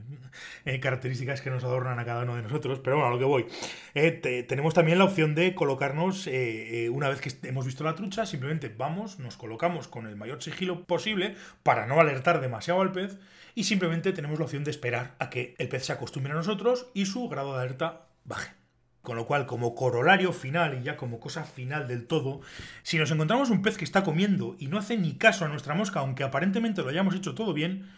eh, 0.66 0.80
características 0.80 1.42
que 1.42 1.50
nos 1.50 1.64
adornan 1.64 2.00
a 2.00 2.06
cada 2.06 2.24
uno 2.24 2.36
de 2.36 2.42
nosotros, 2.42 2.80
pero 2.80 2.98
bueno, 2.98 3.10
a 3.10 3.14
lo 3.14 3.20
que 3.20 3.26
voy. 3.26 3.46
Eh, 3.94 4.46
tenemos 4.48 4.74
también 4.74 4.98
la 4.98 5.06
opción 5.06 5.36
de 5.36 5.56
colocarnos, 5.56 6.28
eh, 6.28 6.90
una 6.92 7.10
vez 7.10 7.22
que 7.22 7.48
hemos 7.48 7.66
visto 7.66 7.84
la 7.84 7.96
trucha, 7.96 8.26
simplemente 8.26 8.74
vamos, 8.76 9.20
nos 9.20 9.38
colocamos 9.38 9.88
con 9.88 10.08
el 10.08 10.16
mayor 10.16 10.42
sigilo 10.42 10.84
posible 10.86 11.36
para 11.64 11.86
no 11.86 12.00
alertar 12.00 12.42
demasiado 12.42 12.82
al 12.82 12.92
pez 12.92 13.18
y 13.56 13.66
simplemente 13.66 14.14
tenemos 14.14 14.40
la 14.40 14.46
opción 14.46 14.64
de 14.64 14.72
esperar 14.72 15.16
a 15.20 15.30
que 15.30 15.56
el 15.58 15.70
pez 15.70 15.86
se 15.86 15.94
acostumbre 15.94 16.34
a 16.34 16.36
nosotros 16.36 16.88
y 16.94 17.06
su 17.06 17.28
grado 17.30 17.54
de 17.54 17.62
alerta 17.62 18.08
baje. 18.26 18.61
Con 19.02 19.16
lo 19.16 19.26
cual, 19.26 19.48
como 19.48 19.74
corolario 19.74 20.32
final 20.32 20.78
y 20.80 20.84
ya 20.84 20.96
como 20.96 21.20
cosa 21.20 21.44
final 21.44 21.88
del 21.88 22.06
todo, 22.06 22.42
si 22.84 22.98
nos 22.98 23.10
encontramos 23.12 23.50
un 23.50 23.62
pez 23.62 23.78
que 23.78 23.86
está 23.86 24.04
comiendo 24.04 24.56
y 24.60 24.68
no 24.68 24.78
hace 24.78 24.98
ni 24.98 25.14
caso 25.14 25.44
a 25.44 25.48
nuestra 25.48 25.74
mosca, 25.74 26.02
aunque 26.02 26.24
aparentemente 26.24 26.82
lo 26.84 26.90
hayamos 26.90 27.16
hecho 27.16 27.34
todo 27.34 27.54
bien, 27.54 27.90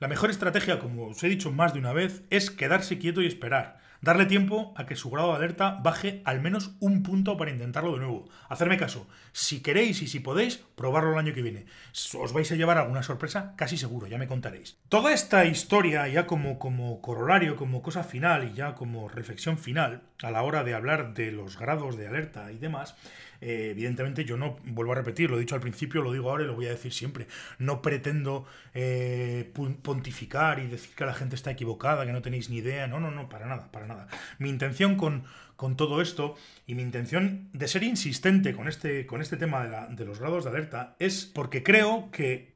la 0.00 0.08
mejor 0.08 0.30
estrategia, 0.30 0.78
como 0.80 1.08
os 1.08 1.22
he 1.22 1.28
dicho 1.28 1.52
más 1.52 1.72
de 1.72 1.78
una 1.78 1.92
vez, 1.92 2.22
es 2.30 2.50
quedarse 2.50 2.98
quieto 2.98 3.20
y 3.22 3.26
esperar. 3.26 3.78
Darle 4.02 4.24
tiempo 4.24 4.72
a 4.76 4.86
que 4.86 4.96
su 4.96 5.10
grado 5.10 5.30
de 5.30 5.36
alerta 5.36 5.78
baje 5.82 6.22
al 6.24 6.40
menos 6.40 6.72
un 6.80 7.02
punto 7.02 7.36
para 7.36 7.50
intentarlo 7.50 7.92
de 7.92 7.98
nuevo. 7.98 8.28
Hacerme 8.48 8.78
caso. 8.78 9.06
Si 9.32 9.60
queréis 9.60 10.00
y 10.00 10.08
si 10.08 10.20
podéis, 10.20 10.56
probarlo 10.74 11.12
el 11.12 11.18
año 11.18 11.34
que 11.34 11.42
viene. 11.42 11.66
Os 12.14 12.32
vais 12.32 12.50
a 12.50 12.56
llevar 12.56 12.78
alguna 12.78 13.02
sorpresa, 13.02 13.54
casi 13.56 13.76
seguro, 13.76 14.06
ya 14.06 14.16
me 14.16 14.26
contaréis. 14.26 14.78
Toda 14.88 15.12
esta 15.12 15.44
historia, 15.44 16.08
ya 16.08 16.26
como, 16.26 16.58
como 16.58 17.02
corolario, 17.02 17.56
como 17.56 17.82
cosa 17.82 18.02
final 18.02 18.48
y 18.48 18.54
ya 18.54 18.74
como 18.74 19.08
reflexión 19.08 19.58
final, 19.58 20.02
a 20.22 20.30
la 20.30 20.42
hora 20.42 20.64
de 20.64 20.74
hablar 20.74 21.12
de 21.12 21.30
los 21.32 21.58
grados 21.58 21.96
de 21.96 22.08
alerta 22.08 22.50
y 22.52 22.58
demás, 22.58 22.96
eh, 23.40 23.68
evidentemente 23.70 24.24
yo 24.24 24.36
no, 24.36 24.58
vuelvo 24.64 24.92
a 24.92 24.96
repetir, 24.96 25.30
lo 25.30 25.36
he 25.36 25.40
dicho 25.40 25.54
al 25.54 25.60
principio, 25.60 26.02
lo 26.02 26.12
digo 26.12 26.30
ahora 26.30 26.44
y 26.44 26.46
lo 26.46 26.54
voy 26.54 26.66
a 26.66 26.70
decir 26.70 26.92
siempre, 26.92 27.26
no 27.58 27.80
pretendo 27.80 28.46
eh, 28.74 29.50
pontificar 29.82 30.58
y 30.58 30.66
decir 30.66 30.94
que 30.94 31.06
la 31.06 31.14
gente 31.14 31.36
está 31.36 31.50
equivocada, 31.50 32.04
que 32.04 32.12
no 32.12 32.22
tenéis 32.22 32.50
ni 32.50 32.58
idea, 32.58 32.86
no, 32.86 33.00
no, 33.00 33.10
no, 33.10 33.28
para 33.28 33.46
nada, 33.46 33.70
para 33.72 33.86
nada. 33.86 33.89
Mi 34.38 34.48
intención 34.48 34.96
con, 34.96 35.24
con 35.56 35.76
todo 35.76 36.00
esto 36.00 36.36
y 36.66 36.74
mi 36.74 36.82
intención 36.82 37.48
de 37.52 37.68
ser 37.68 37.82
insistente 37.82 38.54
con 38.54 38.68
este, 38.68 39.06
con 39.06 39.20
este 39.20 39.36
tema 39.36 39.66
de, 39.66 39.94
de 39.96 40.04
los 40.04 40.20
grados 40.20 40.44
de 40.44 40.50
alerta 40.50 40.96
es 40.98 41.24
porque 41.24 41.62
creo 41.62 42.10
que 42.10 42.52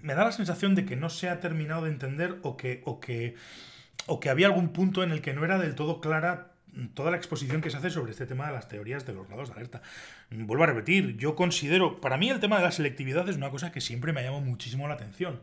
me 0.00 0.14
da 0.14 0.24
la 0.24 0.32
sensación 0.32 0.74
de 0.74 0.84
que 0.84 0.96
no 0.96 1.08
se 1.08 1.28
ha 1.28 1.40
terminado 1.40 1.84
de 1.84 1.90
entender 1.90 2.38
o 2.42 2.56
que, 2.56 2.82
o 2.84 3.00
que, 3.00 3.36
o 4.06 4.20
que 4.20 4.30
había 4.30 4.48
algún 4.48 4.72
punto 4.72 5.02
en 5.02 5.12
el 5.12 5.22
que 5.22 5.32
no 5.32 5.44
era 5.44 5.58
del 5.58 5.74
todo 5.74 6.00
clara 6.00 6.52
toda 6.94 7.10
la 7.10 7.16
exposición 7.16 7.60
que 7.60 7.70
se 7.70 7.76
hace 7.76 7.90
sobre 7.90 8.12
este 8.12 8.26
tema 8.26 8.46
de 8.46 8.52
las 8.52 8.68
teorías 8.68 9.04
de 9.06 9.12
los 9.12 9.28
grados 9.28 9.48
de 9.48 9.54
alerta. 9.54 9.82
Vuelvo 10.30 10.64
a 10.64 10.68
repetir, 10.68 11.16
yo 11.16 11.36
considero, 11.36 12.00
para 12.00 12.16
mí 12.16 12.30
el 12.30 12.40
tema 12.40 12.56
de 12.56 12.62
la 12.62 12.72
selectividad 12.72 13.28
es 13.28 13.36
una 13.36 13.50
cosa 13.50 13.72
que 13.72 13.80
siempre 13.80 14.12
me 14.12 14.20
ha 14.20 14.24
llamado 14.24 14.42
muchísimo 14.42 14.88
la 14.88 14.94
atención. 14.94 15.40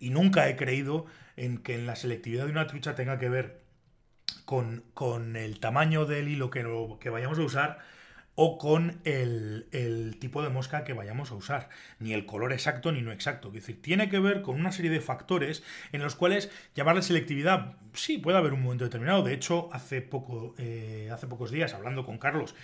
Y 0.00 0.10
nunca 0.10 0.48
he 0.48 0.56
creído 0.56 1.06
en 1.36 1.58
que 1.58 1.74
en 1.74 1.86
la 1.86 1.96
selectividad 1.96 2.46
de 2.46 2.50
una 2.50 2.66
trucha 2.66 2.94
tenga 2.94 3.18
que 3.18 3.28
ver 3.28 3.60
con, 4.44 4.84
con 4.94 5.36
el 5.36 5.60
tamaño 5.60 6.06
del 6.06 6.28
hilo 6.28 6.50
que, 6.50 6.62
vayamos 7.10 7.38
a 7.38 7.42
usar 7.42 7.78
o 8.34 8.58
con 8.58 9.00
el, 9.04 10.16
tipo 10.20 10.42
de 10.42 10.50
mosca 10.50 10.84
que 10.84 10.92
vayamos 10.92 11.30
a 11.30 11.34
usar, 11.34 11.70
ni 11.98 12.12
el 12.12 12.26
color 12.26 12.52
exacto 12.52 12.92
ni 12.92 13.00
no 13.00 13.10
exacto. 13.10 13.48
Es 13.48 13.54
decir, 13.54 13.80
tiene 13.80 14.10
que 14.10 14.18
ver 14.18 14.42
con 14.42 14.56
una 14.56 14.72
serie 14.72 14.90
de 14.90 15.00
factores 15.00 15.62
en 15.92 16.02
los 16.02 16.14
cuales 16.16 16.50
llamarle 16.74 17.02
selectividad, 17.02 17.76
sí, 17.94 18.18
puede 18.18 18.36
haber 18.36 18.52
un 18.52 18.62
momento 18.62 18.84
determinado. 18.84 19.22
De 19.22 19.32
hecho, 19.32 19.70
hace, 19.72 20.02
poco, 20.02 20.54
eh, 20.58 21.08
hace 21.10 21.26
pocos 21.26 21.50
días, 21.50 21.72
hablando 21.72 22.04
con 22.04 22.18
Carlos, 22.18 22.54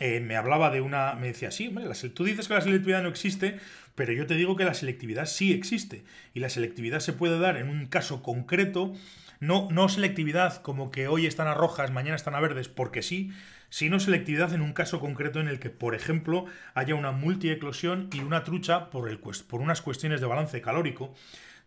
eh, 0.00 0.18
me 0.20 0.36
hablaba 0.36 0.70
de 0.70 0.80
una. 0.80 1.14
Me 1.14 1.28
decía, 1.28 1.50
sí, 1.50 1.68
hombre, 1.68 1.84
tú 2.12 2.24
dices 2.24 2.48
que 2.48 2.54
la 2.54 2.60
selectividad 2.60 3.02
no 3.02 3.08
existe, 3.08 3.58
pero 3.94 4.12
yo 4.12 4.26
te 4.26 4.34
digo 4.34 4.56
que 4.56 4.64
la 4.64 4.74
selectividad 4.74 5.26
sí 5.26 5.52
existe. 5.52 6.04
Y 6.34 6.40
la 6.40 6.48
selectividad 6.48 7.00
se 7.00 7.12
puede 7.12 7.38
dar 7.38 7.56
en 7.56 7.68
un 7.68 7.86
caso 7.86 8.22
concreto. 8.22 8.94
No, 9.40 9.68
no 9.70 9.88
selectividad 9.88 10.60
como 10.60 10.90
que 10.90 11.08
hoy 11.08 11.26
están 11.26 11.48
a 11.48 11.54
rojas, 11.54 11.90
mañana 11.90 12.14
están 12.14 12.34
a 12.34 12.40
verdes, 12.40 12.68
porque 12.68 13.02
sí, 13.02 13.32
sino 13.70 13.98
selectividad 13.98 14.52
en 14.52 14.60
un 14.60 14.74
caso 14.74 15.00
concreto 15.00 15.40
en 15.40 15.48
el 15.48 15.58
que, 15.58 15.70
por 15.70 15.94
ejemplo, 15.94 16.44
haya 16.74 16.94
una 16.94 17.12
multieclosión 17.12 18.10
y 18.12 18.20
una 18.20 18.44
trucha 18.44 18.90
por, 18.90 19.08
el, 19.08 19.18
por 19.18 19.62
unas 19.62 19.80
cuestiones 19.80 20.20
de 20.20 20.26
balance 20.26 20.60
calórico, 20.60 21.14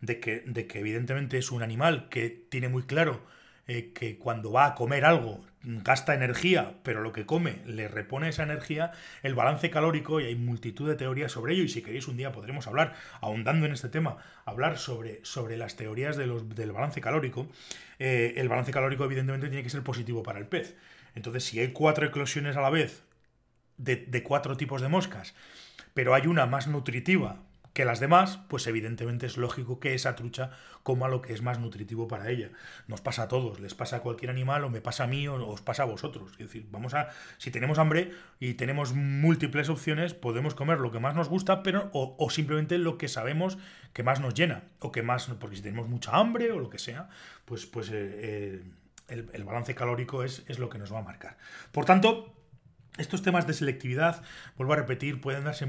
de 0.02 0.20
que, 0.20 0.44
de 0.46 0.68
que 0.68 0.80
evidentemente 0.80 1.40
es 1.40 1.52
un 1.52 1.64
animal 1.64 2.10
que 2.10 2.30
tiene 2.30 2.70
muy 2.70 2.84
claro 2.84 3.26
eh, 3.68 3.92
que 3.94 4.18
cuando 4.18 4.52
va 4.52 4.66
a 4.66 4.76
comer 4.76 5.06
algo 5.06 5.42
gasta 5.64 6.14
energía, 6.14 6.74
pero 6.84 7.02
lo 7.02 7.14
que 7.14 7.26
come 7.26 7.60
le 7.66 7.88
repone 7.88 8.30
esa 8.30 8.44
energía, 8.44 8.92
el 9.22 9.34
balance 9.34 9.70
calórico, 9.70 10.20
y 10.20 10.26
hay 10.26 10.36
multitud 10.36 10.90
de 10.90 10.96
teorías 10.96 11.32
sobre 11.32 11.54
ello, 11.54 11.64
y 11.64 11.70
si 11.70 11.82
queréis 11.82 12.08
un 12.08 12.18
día 12.18 12.34
podremos 12.34 12.68
hablar, 12.68 12.94
ahondando 13.22 13.66
en 13.66 13.72
este 13.72 13.88
tema, 13.88 14.18
hablar 14.46 14.78
sobre, 14.78 15.24
sobre 15.24 15.56
las 15.56 15.78
teorías 15.78 16.18
de 16.18 16.28
los, 16.28 16.54
del 16.56 16.74
balance 16.74 17.00
calórico, 17.00 17.48
eh, 18.00 18.34
el 18.38 18.50
balance 18.50 18.72
calórico 18.72 19.06
evidentemente 19.06 19.48
tiene 19.48 19.64
que 19.64 19.70
ser 19.70 19.84
positivo 19.84 20.24
para 20.24 20.40
el 20.40 20.48
pez. 20.48 20.76
Entonces, 21.16 21.46
si 21.46 21.60
hay 21.60 21.72
cuatro 21.72 22.06
eclosiones 22.06 22.58
a 22.58 22.62
la 22.62 22.70
vez 22.70 23.04
de, 23.78 23.96
de 23.96 24.24
cuatro 24.24 24.58
tipos 24.58 24.82
de 24.82 24.90
moscas, 24.90 25.34
pero 25.94 26.14
hay 26.14 26.28
una 26.28 26.46
más 26.46 26.68
nutritiva 26.68 27.40
que 27.74 27.86
las 27.86 28.00
demás, 28.00 28.40
pues 28.48 28.68
evidentemente 28.68 29.26
es 29.26 29.36
lógico 29.36 29.80
que 29.80 29.96
esa 29.96 30.16
trucha 30.16 30.52
coma 30.84 31.08
lo 31.08 31.22
que 31.22 31.34
es 31.34 31.42
más 31.42 31.60
nutritivo 31.60 32.08
para 32.08 32.30
ella. 32.30 32.52
Nos 32.88 33.02
pasa 33.02 33.24
a 33.24 33.28
todos, 33.28 33.60
les 33.60 33.74
pasa 33.74 33.98
a 33.98 34.00
cualquier 34.02 34.30
animal 34.30 34.64
o 34.64 34.70
me 34.70 34.80
pasa 34.80 35.06
a 35.06 35.08
mí 35.08 35.28
o 35.28 35.48
os 35.48 35.62
pasa 35.62 35.84
a 35.84 35.86
vosotros. 35.88 36.32
Es 36.34 36.38
decir, 36.38 36.68
vamos 36.72 36.94
a, 36.94 37.10
si 37.40 37.50
tenemos 37.50 37.80
hambre 37.80 38.12
y 38.40 38.54
tenemos 38.54 38.94
múltiples 38.94 39.70
opciones, 39.70 40.14
podemos 40.14 40.54
comer 40.54 40.80
lo 40.80 40.92
que 40.92 41.00
más 41.00 41.16
nos 41.16 41.30
gusta, 41.30 41.64
pero 41.64 41.90
o, 41.94 42.30
simplemente 42.30 42.78
lo 42.78 43.00
que 43.00 43.08
sabemos 43.08 43.58
que 43.92 44.04
más 44.04 44.20
nos 44.20 44.36
llena 44.36 44.64
o 44.80 44.92
que 44.92 45.02
más, 45.02 45.26
porque 45.40 45.56
si 45.56 45.64
tenemos 45.64 45.90
mucha 45.90 46.16
hambre 46.16 46.52
o 46.52 46.60
lo 46.60 46.70
que 46.70 46.78
sea, 46.78 47.10
pues, 47.46 47.66
pues 47.66 47.90
eh, 47.90 48.62
eh, 49.10 49.26
el, 49.34 49.44
balance 49.44 49.74
calórico 49.74 50.24
es, 50.24 50.44
es 50.48 50.60
lo 50.60 50.70
que 50.70 50.78
nos 50.78 50.94
va 50.94 51.00
a 51.00 51.04
marcar. 51.04 51.38
Por 51.72 51.86
tanto, 51.86 52.36
estos 52.98 53.24
temas 53.24 53.48
de 53.48 53.54
selectividad, 53.54 54.22
vuelvo 54.58 54.74
a 54.74 54.76
repetir, 54.76 55.20
pueden 55.20 55.46
darse 55.46 55.66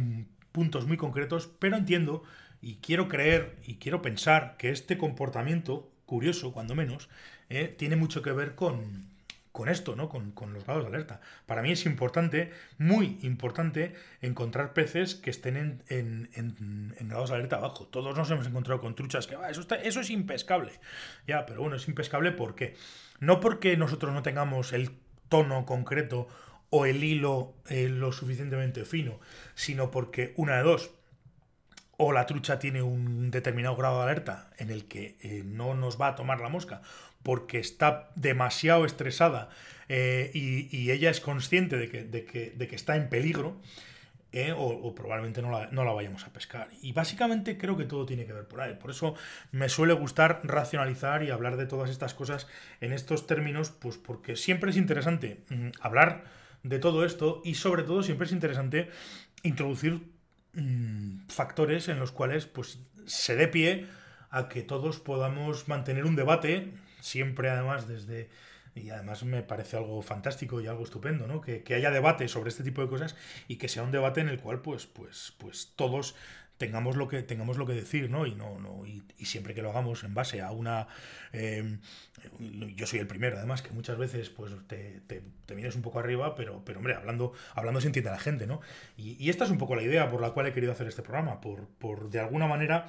puntos 0.55 0.87
muy 0.87 0.97
concretos, 0.97 1.51
pero 1.59 1.77
entiendo 1.77 2.23
y 2.63 2.77
quiero 2.77 3.09
creer 3.09 3.57
y 3.67 3.75
quiero 3.75 4.03
pensar 4.03 4.57
que 4.57 4.71
este 4.71 4.97
comportamiento, 4.97 5.91
curioso 6.07 6.53
cuando 6.53 6.77
menos, 6.77 7.09
eh, 7.49 7.75
tiene 7.77 7.97
mucho 7.97 8.23
que 8.23 8.31
ver 8.31 8.55
con, 8.55 9.09
con 9.51 9.69
esto, 9.69 9.97
¿no? 9.97 10.09
Con, 10.09 10.33
los 10.53 10.65
grados 10.65 10.85
de 10.85 10.91
alerta. 10.91 11.21
Para 11.47 11.61
mí 11.61 11.73
es 11.73 11.85
importante, 11.87 12.53
muy 12.79 13.19
importante, 13.23 13.95
encontrar 14.23 14.75
peces 14.75 15.17
que 15.17 15.31
estén 15.31 15.57
en, 15.57 15.83
en, 15.89 17.09
grados 17.09 17.31
de 17.31 17.35
alerta 17.35 17.57
abajo. 17.57 17.89
Todos 17.89 18.17
nos 18.17 18.31
hemos 18.31 18.47
encontrado 18.47 18.81
con 18.81 18.95
truchas 18.95 19.27
que, 19.27 19.35
ah, 19.35 19.51
eso, 19.51 19.61
está, 19.61 19.75
eso 19.75 20.01
es 20.01 20.11
impescable. 20.11 20.71
Ya, 21.27 21.47
pero 21.47 21.63
bueno, 21.63 21.75
es 21.75 21.89
impescable 21.89 22.31
¿por 22.31 22.55
qué? 22.55 22.77
No 23.19 23.41
porque 23.41 23.77
nosotros 23.77 24.15
no 24.15 24.23
tengamos 24.23 24.73
el 24.73 24.93
tono 25.29 25.67
concreto 25.67 26.29
o 26.71 26.87
el 26.87 27.05
hilo 27.05 27.55
eh, 27.69 27.89
lo 27.89 28.13
suficientemente 28.13 28.85
fino, 28.85 29.21
sino 29.55 29.91
porque 29.91 30.33
una 30.37 30.57
de 30.57 30.63
dos, 30.65 30.91
o 31.97 32.13
la 32.13 32.27
trucha 32.27 32.59
tiene 32.59 32.83
un 32.83 33.31
determinado 33.31 33.77
grado 33.77 33.99
de 33.99 34.05
alerta 34.05 34.51
en 34.59 34.71
el 34.71 34.87
que 34.87 35.17
eh, 35.23 35.43
no 35.45 35.75
nos 35.75 36.01
va 36.01 36.09
a 36.09 36.15
tomar 36.17 36.41
la 36.41 36.49
mosca 36.49 36.83
porque 37.23 37.59
está 37.59 38.11
demasiado 38.17 38.85
estresada 38.85 39.49
eh, 39.89 40.31
y, 40.35 40.91
ella 40.91 41.11
es 41.11 41.21
consciente 41.21 41.77
de 41.77 41.89
que, 41.89 42.05
de 42.05 42.69
que, 42.69 42.75
está 42.77 42.97
en 42.97 43.09
peligro, 43.09 43.61
o, 44.57 44.95
probablemente 44.95 45.41
no 45.43 45.51
la, 45.51 45.69
no 45.71 45.85
la, 45.85 45.93
vayamos 45.93 46.25
a 46.25 46.33
pescar. 46.33 46.69
Y 46.83 46.93
básicamente 46.93 47.57
creo 47.57 47.77
que 47.77 47.85
todo 47.85 48.05
tiene 48.05 48.27
que 48.27 48.33
ver 48.33 48.47
por 48.47 48.61
ahí. 48.61 48.75
Por 48.75 48.91
eso 48.91 49.15
me 49.53 49.69
suele 49.69 49.95
gustar 49.95 50.41
racionalizar 50.45 51.23
y 51.23 51.31
hablar 51.31 51.57
de 51.57 51.67
todas 51.67 51.89
estas 51.89 52.15
cosas 52.15 52.47
en 52.81 52.93
estos 52.93 53.27
términos, 53.27 53.71
pues 53.71 53.97
porque 53.97 54.37
siempre 54.37 54.71
es 54.71 54.77
interesante 54.77 55.39
mm, 55.49 55.69
hablar 55.81 56.25
de 56.65 56.79
todo 56.81 57.05
esto 57.05 57.41
y 57.45 57.55
sobre 57.55 57.85
todo 57.85 58.03
siempre 58.03 58.27
es 58.27 58.33
interesante 58.33 58.91
introducir 59.45 60.01
mm, 60.55 61.29
factores 61.29 61.89
en 61.89 62.01
los 62.01 62.11
cuales 62.11 62.47
pues 62.47 62.81
se 63.07 63.37
dé 63.37 63.47
pie 63.47 63.87
a 64.31 64.49
que 64.49 64.63
todos 64.63 64.99
podamos 64.99 65.69
mantener 65.69 66.07
un 66.07 66.17
debate, 66.17 66.73
siempre 67.01 67.51
además 67.51 67.87
desde... 67.87 68.29
Y 68.77 68.91
además 68.91 69.23
me 69.23 69.45
parece 69.45 69.77
algo 69.77 70.03
fantástico 70.03 70.61
y 70.61 70.67
algo 70.67 70.83
estupendo, 70.83 71.29
¿no? 71.29 71.41
Que, 71.41 71.63
que 71.63 71.75
haya 71.75 71.93
debate 71.93 72.27
sobre 72.27 72.49
este 72.49 72.65
tipo 72.65 72.83
de 72.83 72.89
cosas 72.89 73.15
y 73.47 73.55
que 73.55 73.69
sea 73.69 73.85
un 73.85 73.93
debate 73.93 74.21
en 74.21 74.29
el 74.29 74.41
cual 74.41 74.63
pues, 74.63 74.87
pues, 74.87 75.33
pues 75.39 75.75
todos 75.77 76.17
tengamos 76.59 76.97
lo 76.97 77.09
que 77.09 77.23
tengamos 77.23 77.59
lo 77.59 77.67
que 77.67 77.73
decir 77.73 78.11
no 78.11 78.27
y 78.27 78.35
no 78.35 78.59
no 78.61 78.87
y, 78.87 79.03
siempre 79.25 79.55
que 79.55 79.63
lo 79.63 79.71
hagamos 79.71 80.05
en 80.05 80.13
base 80.13 80.43
a 80.43 80.51
una 80.51 80.87
em, 81.33 81.81
yo 82.77 82.87
soy 82.87 82.99
el 82.99 83.07
primero 83.07 83.39
además 83.39 83.63
que 83.63 83.71
muchas 83.71 83.97
veces 83.97 84.29
pues 84.29 84.53
te, 84.67 85.01
te, 85.07 85.55
vienes 85.55 85.77
un 85.77 85.83
poco 85.83 85.99
arriba 85.99 86.35
pero 86.35 86.63
pero 86.65 86.79
hombre 86.79 86.95
hablando 86.95 87.33
hablando 87.55 87.81
se 87.81 87.87
entiende 87.87 88.11
la 88.11 88.19
gente 88.19 88.47
no 88.47 88.61
y, 88.97 89.31
esta 89.31 89.45
es 89.45 89.51
un 89.51 89.59
poco 89.59 89.75
la 89.77 89.83
idea 89.83 90.11
por 90.11 90.21
la 90.21 90.31
cual 90.31 90.47
he 90.47 90.53
querido 90.53 90.73
hacer 90.73 90.87
este 90.87 91.03
programa 91.03 91.41
por, 91.41 91.69
por 91.79 92.11
de 92.11 92.21
alguna 92.21 92.47
manera 92.47 92.87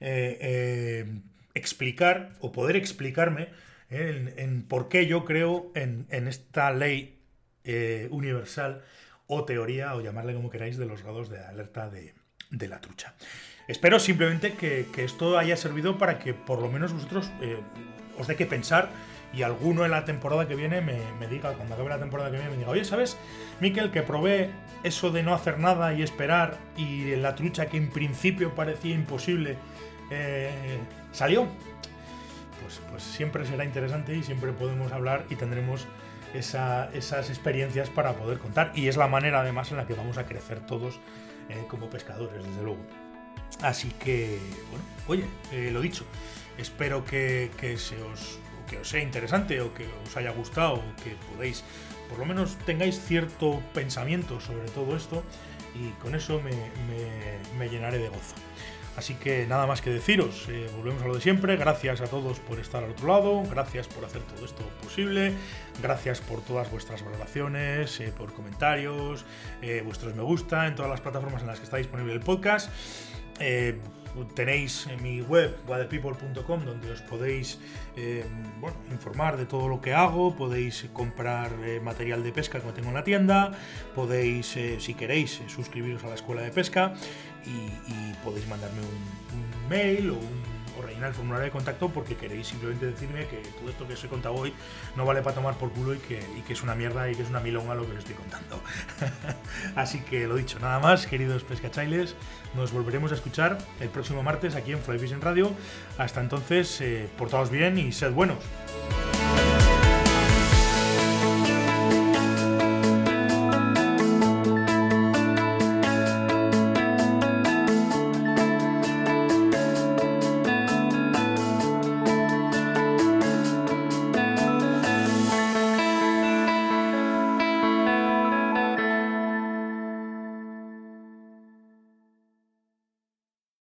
eh, 0.00 1.04
em, 1.06 1.22
explicar 1.54 2.32
o 2.40 2.52
poder 2.52 2.76
explicarme 2.76 3.48
eh, 3.90 4.34
en, 4.36 4.62
por 4.64 4.88
qué 4.88 5.06
yo 5.06 5.24
creo 5.24 5.70
en, 5.74 6.06
en 6.10 6.26
esta 6.28 6.72
ley 6.72 7.20
eh, 7.64 8.08
universal 8.10 8.82
o 9.26 9.44
teoría 9.44 9.94
o 9.94 10.00
llamarle 10.00 10.34
como 10.34 10.50
queráis 10.50 10.76
de 10.76 10.86
los 10.86 11.02
grados 11.02 11.28
de 11.28 11.40
alerta 11.40 11.88
de 11.88 12.14
de 12.50 12.68
la 12.68 12.80
trucha. 12.80 13.14
Espero 13.68 13.98
simplemente 13.98 14.54
que, 14.54 14.86
esto 14.96 15.38
haya 15.38 15.56
servido 15.56 15.98
para 15.98 16.18
que 16.18 16.34
por 16.34 16.60
lo 16.60 16.70
menos 16.70 16.92
vosotros 16.92 17.30
eh, 17.40 17.58
os 18.18 18.26
dé 18.26 18.36
que 18.36 18.46
pensar 18.46 18.90
y 19.32 19.42
alguno 19.42 19.84
en 19.84 19.90
la 19.90 20.04
temporada 20.04 20.46
que 20.46 20.54
viene 20.54 20.80
me, 20.80 21.26
diga, 21.28 21.52
cuando 21.54 21.74
acabe 21.74 21.90
la 21.90 21.98
temporada 21.98 22.30
que 22.30 22.36
viene, 22.36 22.50
me 22.50 22.56
diga, 22.58 22.70
oye, 22.70 22.84
¿sabes, 22.84 23.18
Miquel, 23.60 23.90
que 23.90 24.02
probé 24.02 24.50
eso 24.84 25.10
de 25.10 25.22
no 25.22 25.34
hacer 25.34 25.58
nada 25.58 25.92
y 25.94 26.02
esperar 26.02 26.56
y 26.76 27.16
la 27.16 27.34
trucha 27.34 27.66
que 27.66 27.76
en 27.76 27.90
principio 27.90 28.54
parecía 28.54 28.94
imposible 28.94 29.56
eh, 30.10 30.78
salió? 31.12 31.48
Pues, 32.62 32.80
pues 32.90 33.02
siempre 33.02 33.44
será 33.44 33.64
interesante 33.64 34.14
y 34.14 34.22
siempre 34.22 34.52
podemos 34.52 34.92
hablar 34.92 35.24
y 35.28 35.34
tendremos 35.34 35.86
esas 36.34 37.30
experiencias 37.30 37.88
para 37.90 38.12
poder 38.12 38.38
contar. 38.38 38.72
Y 38.74 38.88
es 38.88 38.96
la 38.96 39.08
manera 39.08 39.40
además 39.40 39.70
en 39.70 39.78
la 39.78 39.86
que 39.86 39.94
vamos 39.94 40.18
a 40.18 40.26
crecer 40.26 40.60
todos 40.60 41.00
eh, 41.48 41.64
como 41.68 41.88
pescadores, 41.88 42.44
desde 42.44 42.62
luego. 42.62 42.80
Así 43.62 43.90
que, 43.90 44.38
bueno, 44.70 44.84
oye, 45.08 45.24
eh, 45.52 45.70
lo 45.72 45.80
dicho, 45.80 46.04
espero 46.58 47.04
que, 47.04 47.50
se 47.78 48.02
os, 48.02 48.38
que 48.68 48.78
os 48.78 48.88
sea 48.88 49.02
interesante 49.02 49.60
o 49.60 49.72
que 49.72 49.86
os 50.04 50.16
haya 50.16 50.30
gustado 50.30 50.82
que 51.02 51.16
podéis, 51.32 51.64
por 52.08 52.18
lo 52.18 52.26
menos 52.26 52.56
tengáis 52.66 53.00
cierto 53.00 53.62
pensamiento 53.72 54.40
sobre 54.40 54.68
todo 54.70 54.96
esto 54.96 55.22
y 55.74 55.90
con 56.02 56.14
eso 56.14 56.40
me 57.58 57.68
llenaré 57.68 57.98
de 57.98 58.08
gozo. 58.08 58.34
Así 58.96 59.14
que 59.14 59.46
nada 59.46 59.66
más 59.66 59.82
que 59.82 59.90
deciros, 59.90 60.48
eh, 60.48 60.70
volvemos 60.74 61.02
a 61.02 61.06
lo 61.06 61.14
de 61.14 61.20
siempre, 61.20 61.56
gracias 61.56 62.00
a 62.00 62.06
todos 62.06 62.40
por 62.40 62.58
estar 62.58 62.82
al 62.82 62.92
otro 62.92 63.08
lado, 63.08 63.42
gracias 63.42 63.88
por 63.88 64.06
hacer 64.06 64.22
todo 64.22 64.46
esto 64.46 64.62
posible, 64.82 65.34
gracias 65.82 66.22
por 66.22 66.40
todas 66.40 66.70
vuestras 66.70 67.04
valoraciones, 67.04 68.00
eh, 68.00 68.10
por 68.16 68.32
comentarios, 68.32 69.26
eh, 69.60 69.82
vuestros 69.84 70.14
me 70.14 70.22
gusta 70.22 70.66
en 70.66 70.74
todas 70.74 70.90
las 70.90 71.02
plataformas 71.02 71.42
en 71.42 71.48
las 71.48 71.58
que 71.58 71.64
está 71.64 71.76
disponible 71.76 72.14
el 72.14 72.20
podcast. 72.20 72.70
Tenéis 74.34 74.86
en 74.86 75.02
mi 75.02 75.20
web 75.20 75.54
waterpeople.com 75.68 76.64
donde 76.64 76.90
os 76.90 77.02
podéis 77.02 77.60
informar 78.90 79.36
de 79.36 79.44
todo 79.44 79.68
lo 79.68 79.82
que 79.82 79.92
hago, 79.92 80.34
podéis 80.34 80.88
comprar 80.94 81.50
material 81.82 82.22
de 82.22 82.32
pesca 82.32 82.58
que 82.60 82.72
tengo 82.72 82.88
en 82.88 82.94
la 82.94 83.04
tienda, 83.04 83.52
podéis, 83.94 84.56
si 84.78 84.94
queréis, 84.94 85.42
suscribiros 85.48 86.02
a 86.04 86.08
la 86.08 86.14
escuela 86.14 86.40
de 86.40 86.50
pesca. 86.50 86.94
Y, 87.46 88.15
podéis 88.26 88.48
mandarme 88.48 88.80
un 88.80 89.68
mail 89.70 90.10
o 90.10 90.82
rellenar 90.82 91.10
el 91.10 91.14
formulario 91.14 91.44
de 91.44 91.50
contacto 91.52 91.88
porque 91.88 92.16
queréis 92.16 92.48
simplemente 92.48 92.86
decirme 92.86 93.26
que 93.28 93.36
todo 93.58 93.70
esto 93.70 93.86
que 93.86 93.94
os 93.94 94.04
he 94.04 94.08
contado 94.08 94.34
hoy 94.34 94.52
no 94.96 95.06
vale 95.06 95.22
para 95.22 95.36
tomar 95.36 95.54
por 95.56 95.70
culo 95.70 95.94
y 95.94 95.98
que, 95.98 96.18
es 96.48 96.62
una 96.62 96.74
mierda 96.74 97.08
y 97.08 97.14
que 97.14 97.22
es 97.22 97.30
una 97.30 97.40
milonga 97.40 97.74
lo 97.74 97.86
que 97.86 97.92
os 97.92 97.98
estoy 97.98 98.16
contando. 98.16 98.60
Así 99.76 100.00
que 100.00 100.26
lo 100.26 100.34
dicho, 100.34 100.58
nada 100.58 100.80
más, 100.80 101.06
queridos 101.06 101.44
pescachailes, 101.44 102.16
nos 102.54 102.72
volveremos 102.72 103.12
a 103.12 103.14
escuchar 103.14 103.58
el 103.80 103.88
próximo 103.88 104.22
martes 104.24 104.56
aquí 104.56 104.72
en 104.72 104.80
Fly 104.80 104.98
Fishing 104.98 105.20
Radio. 105.20 105.52
Hasta 105.98 106.20
entonces, 106.20 106.80
eh, 106.80 107.08
portaos 107.16 107.50
bien 107.50 107.78
y 107.78 107.92
sed 107.92 108.12
buenos. 108.12 108.38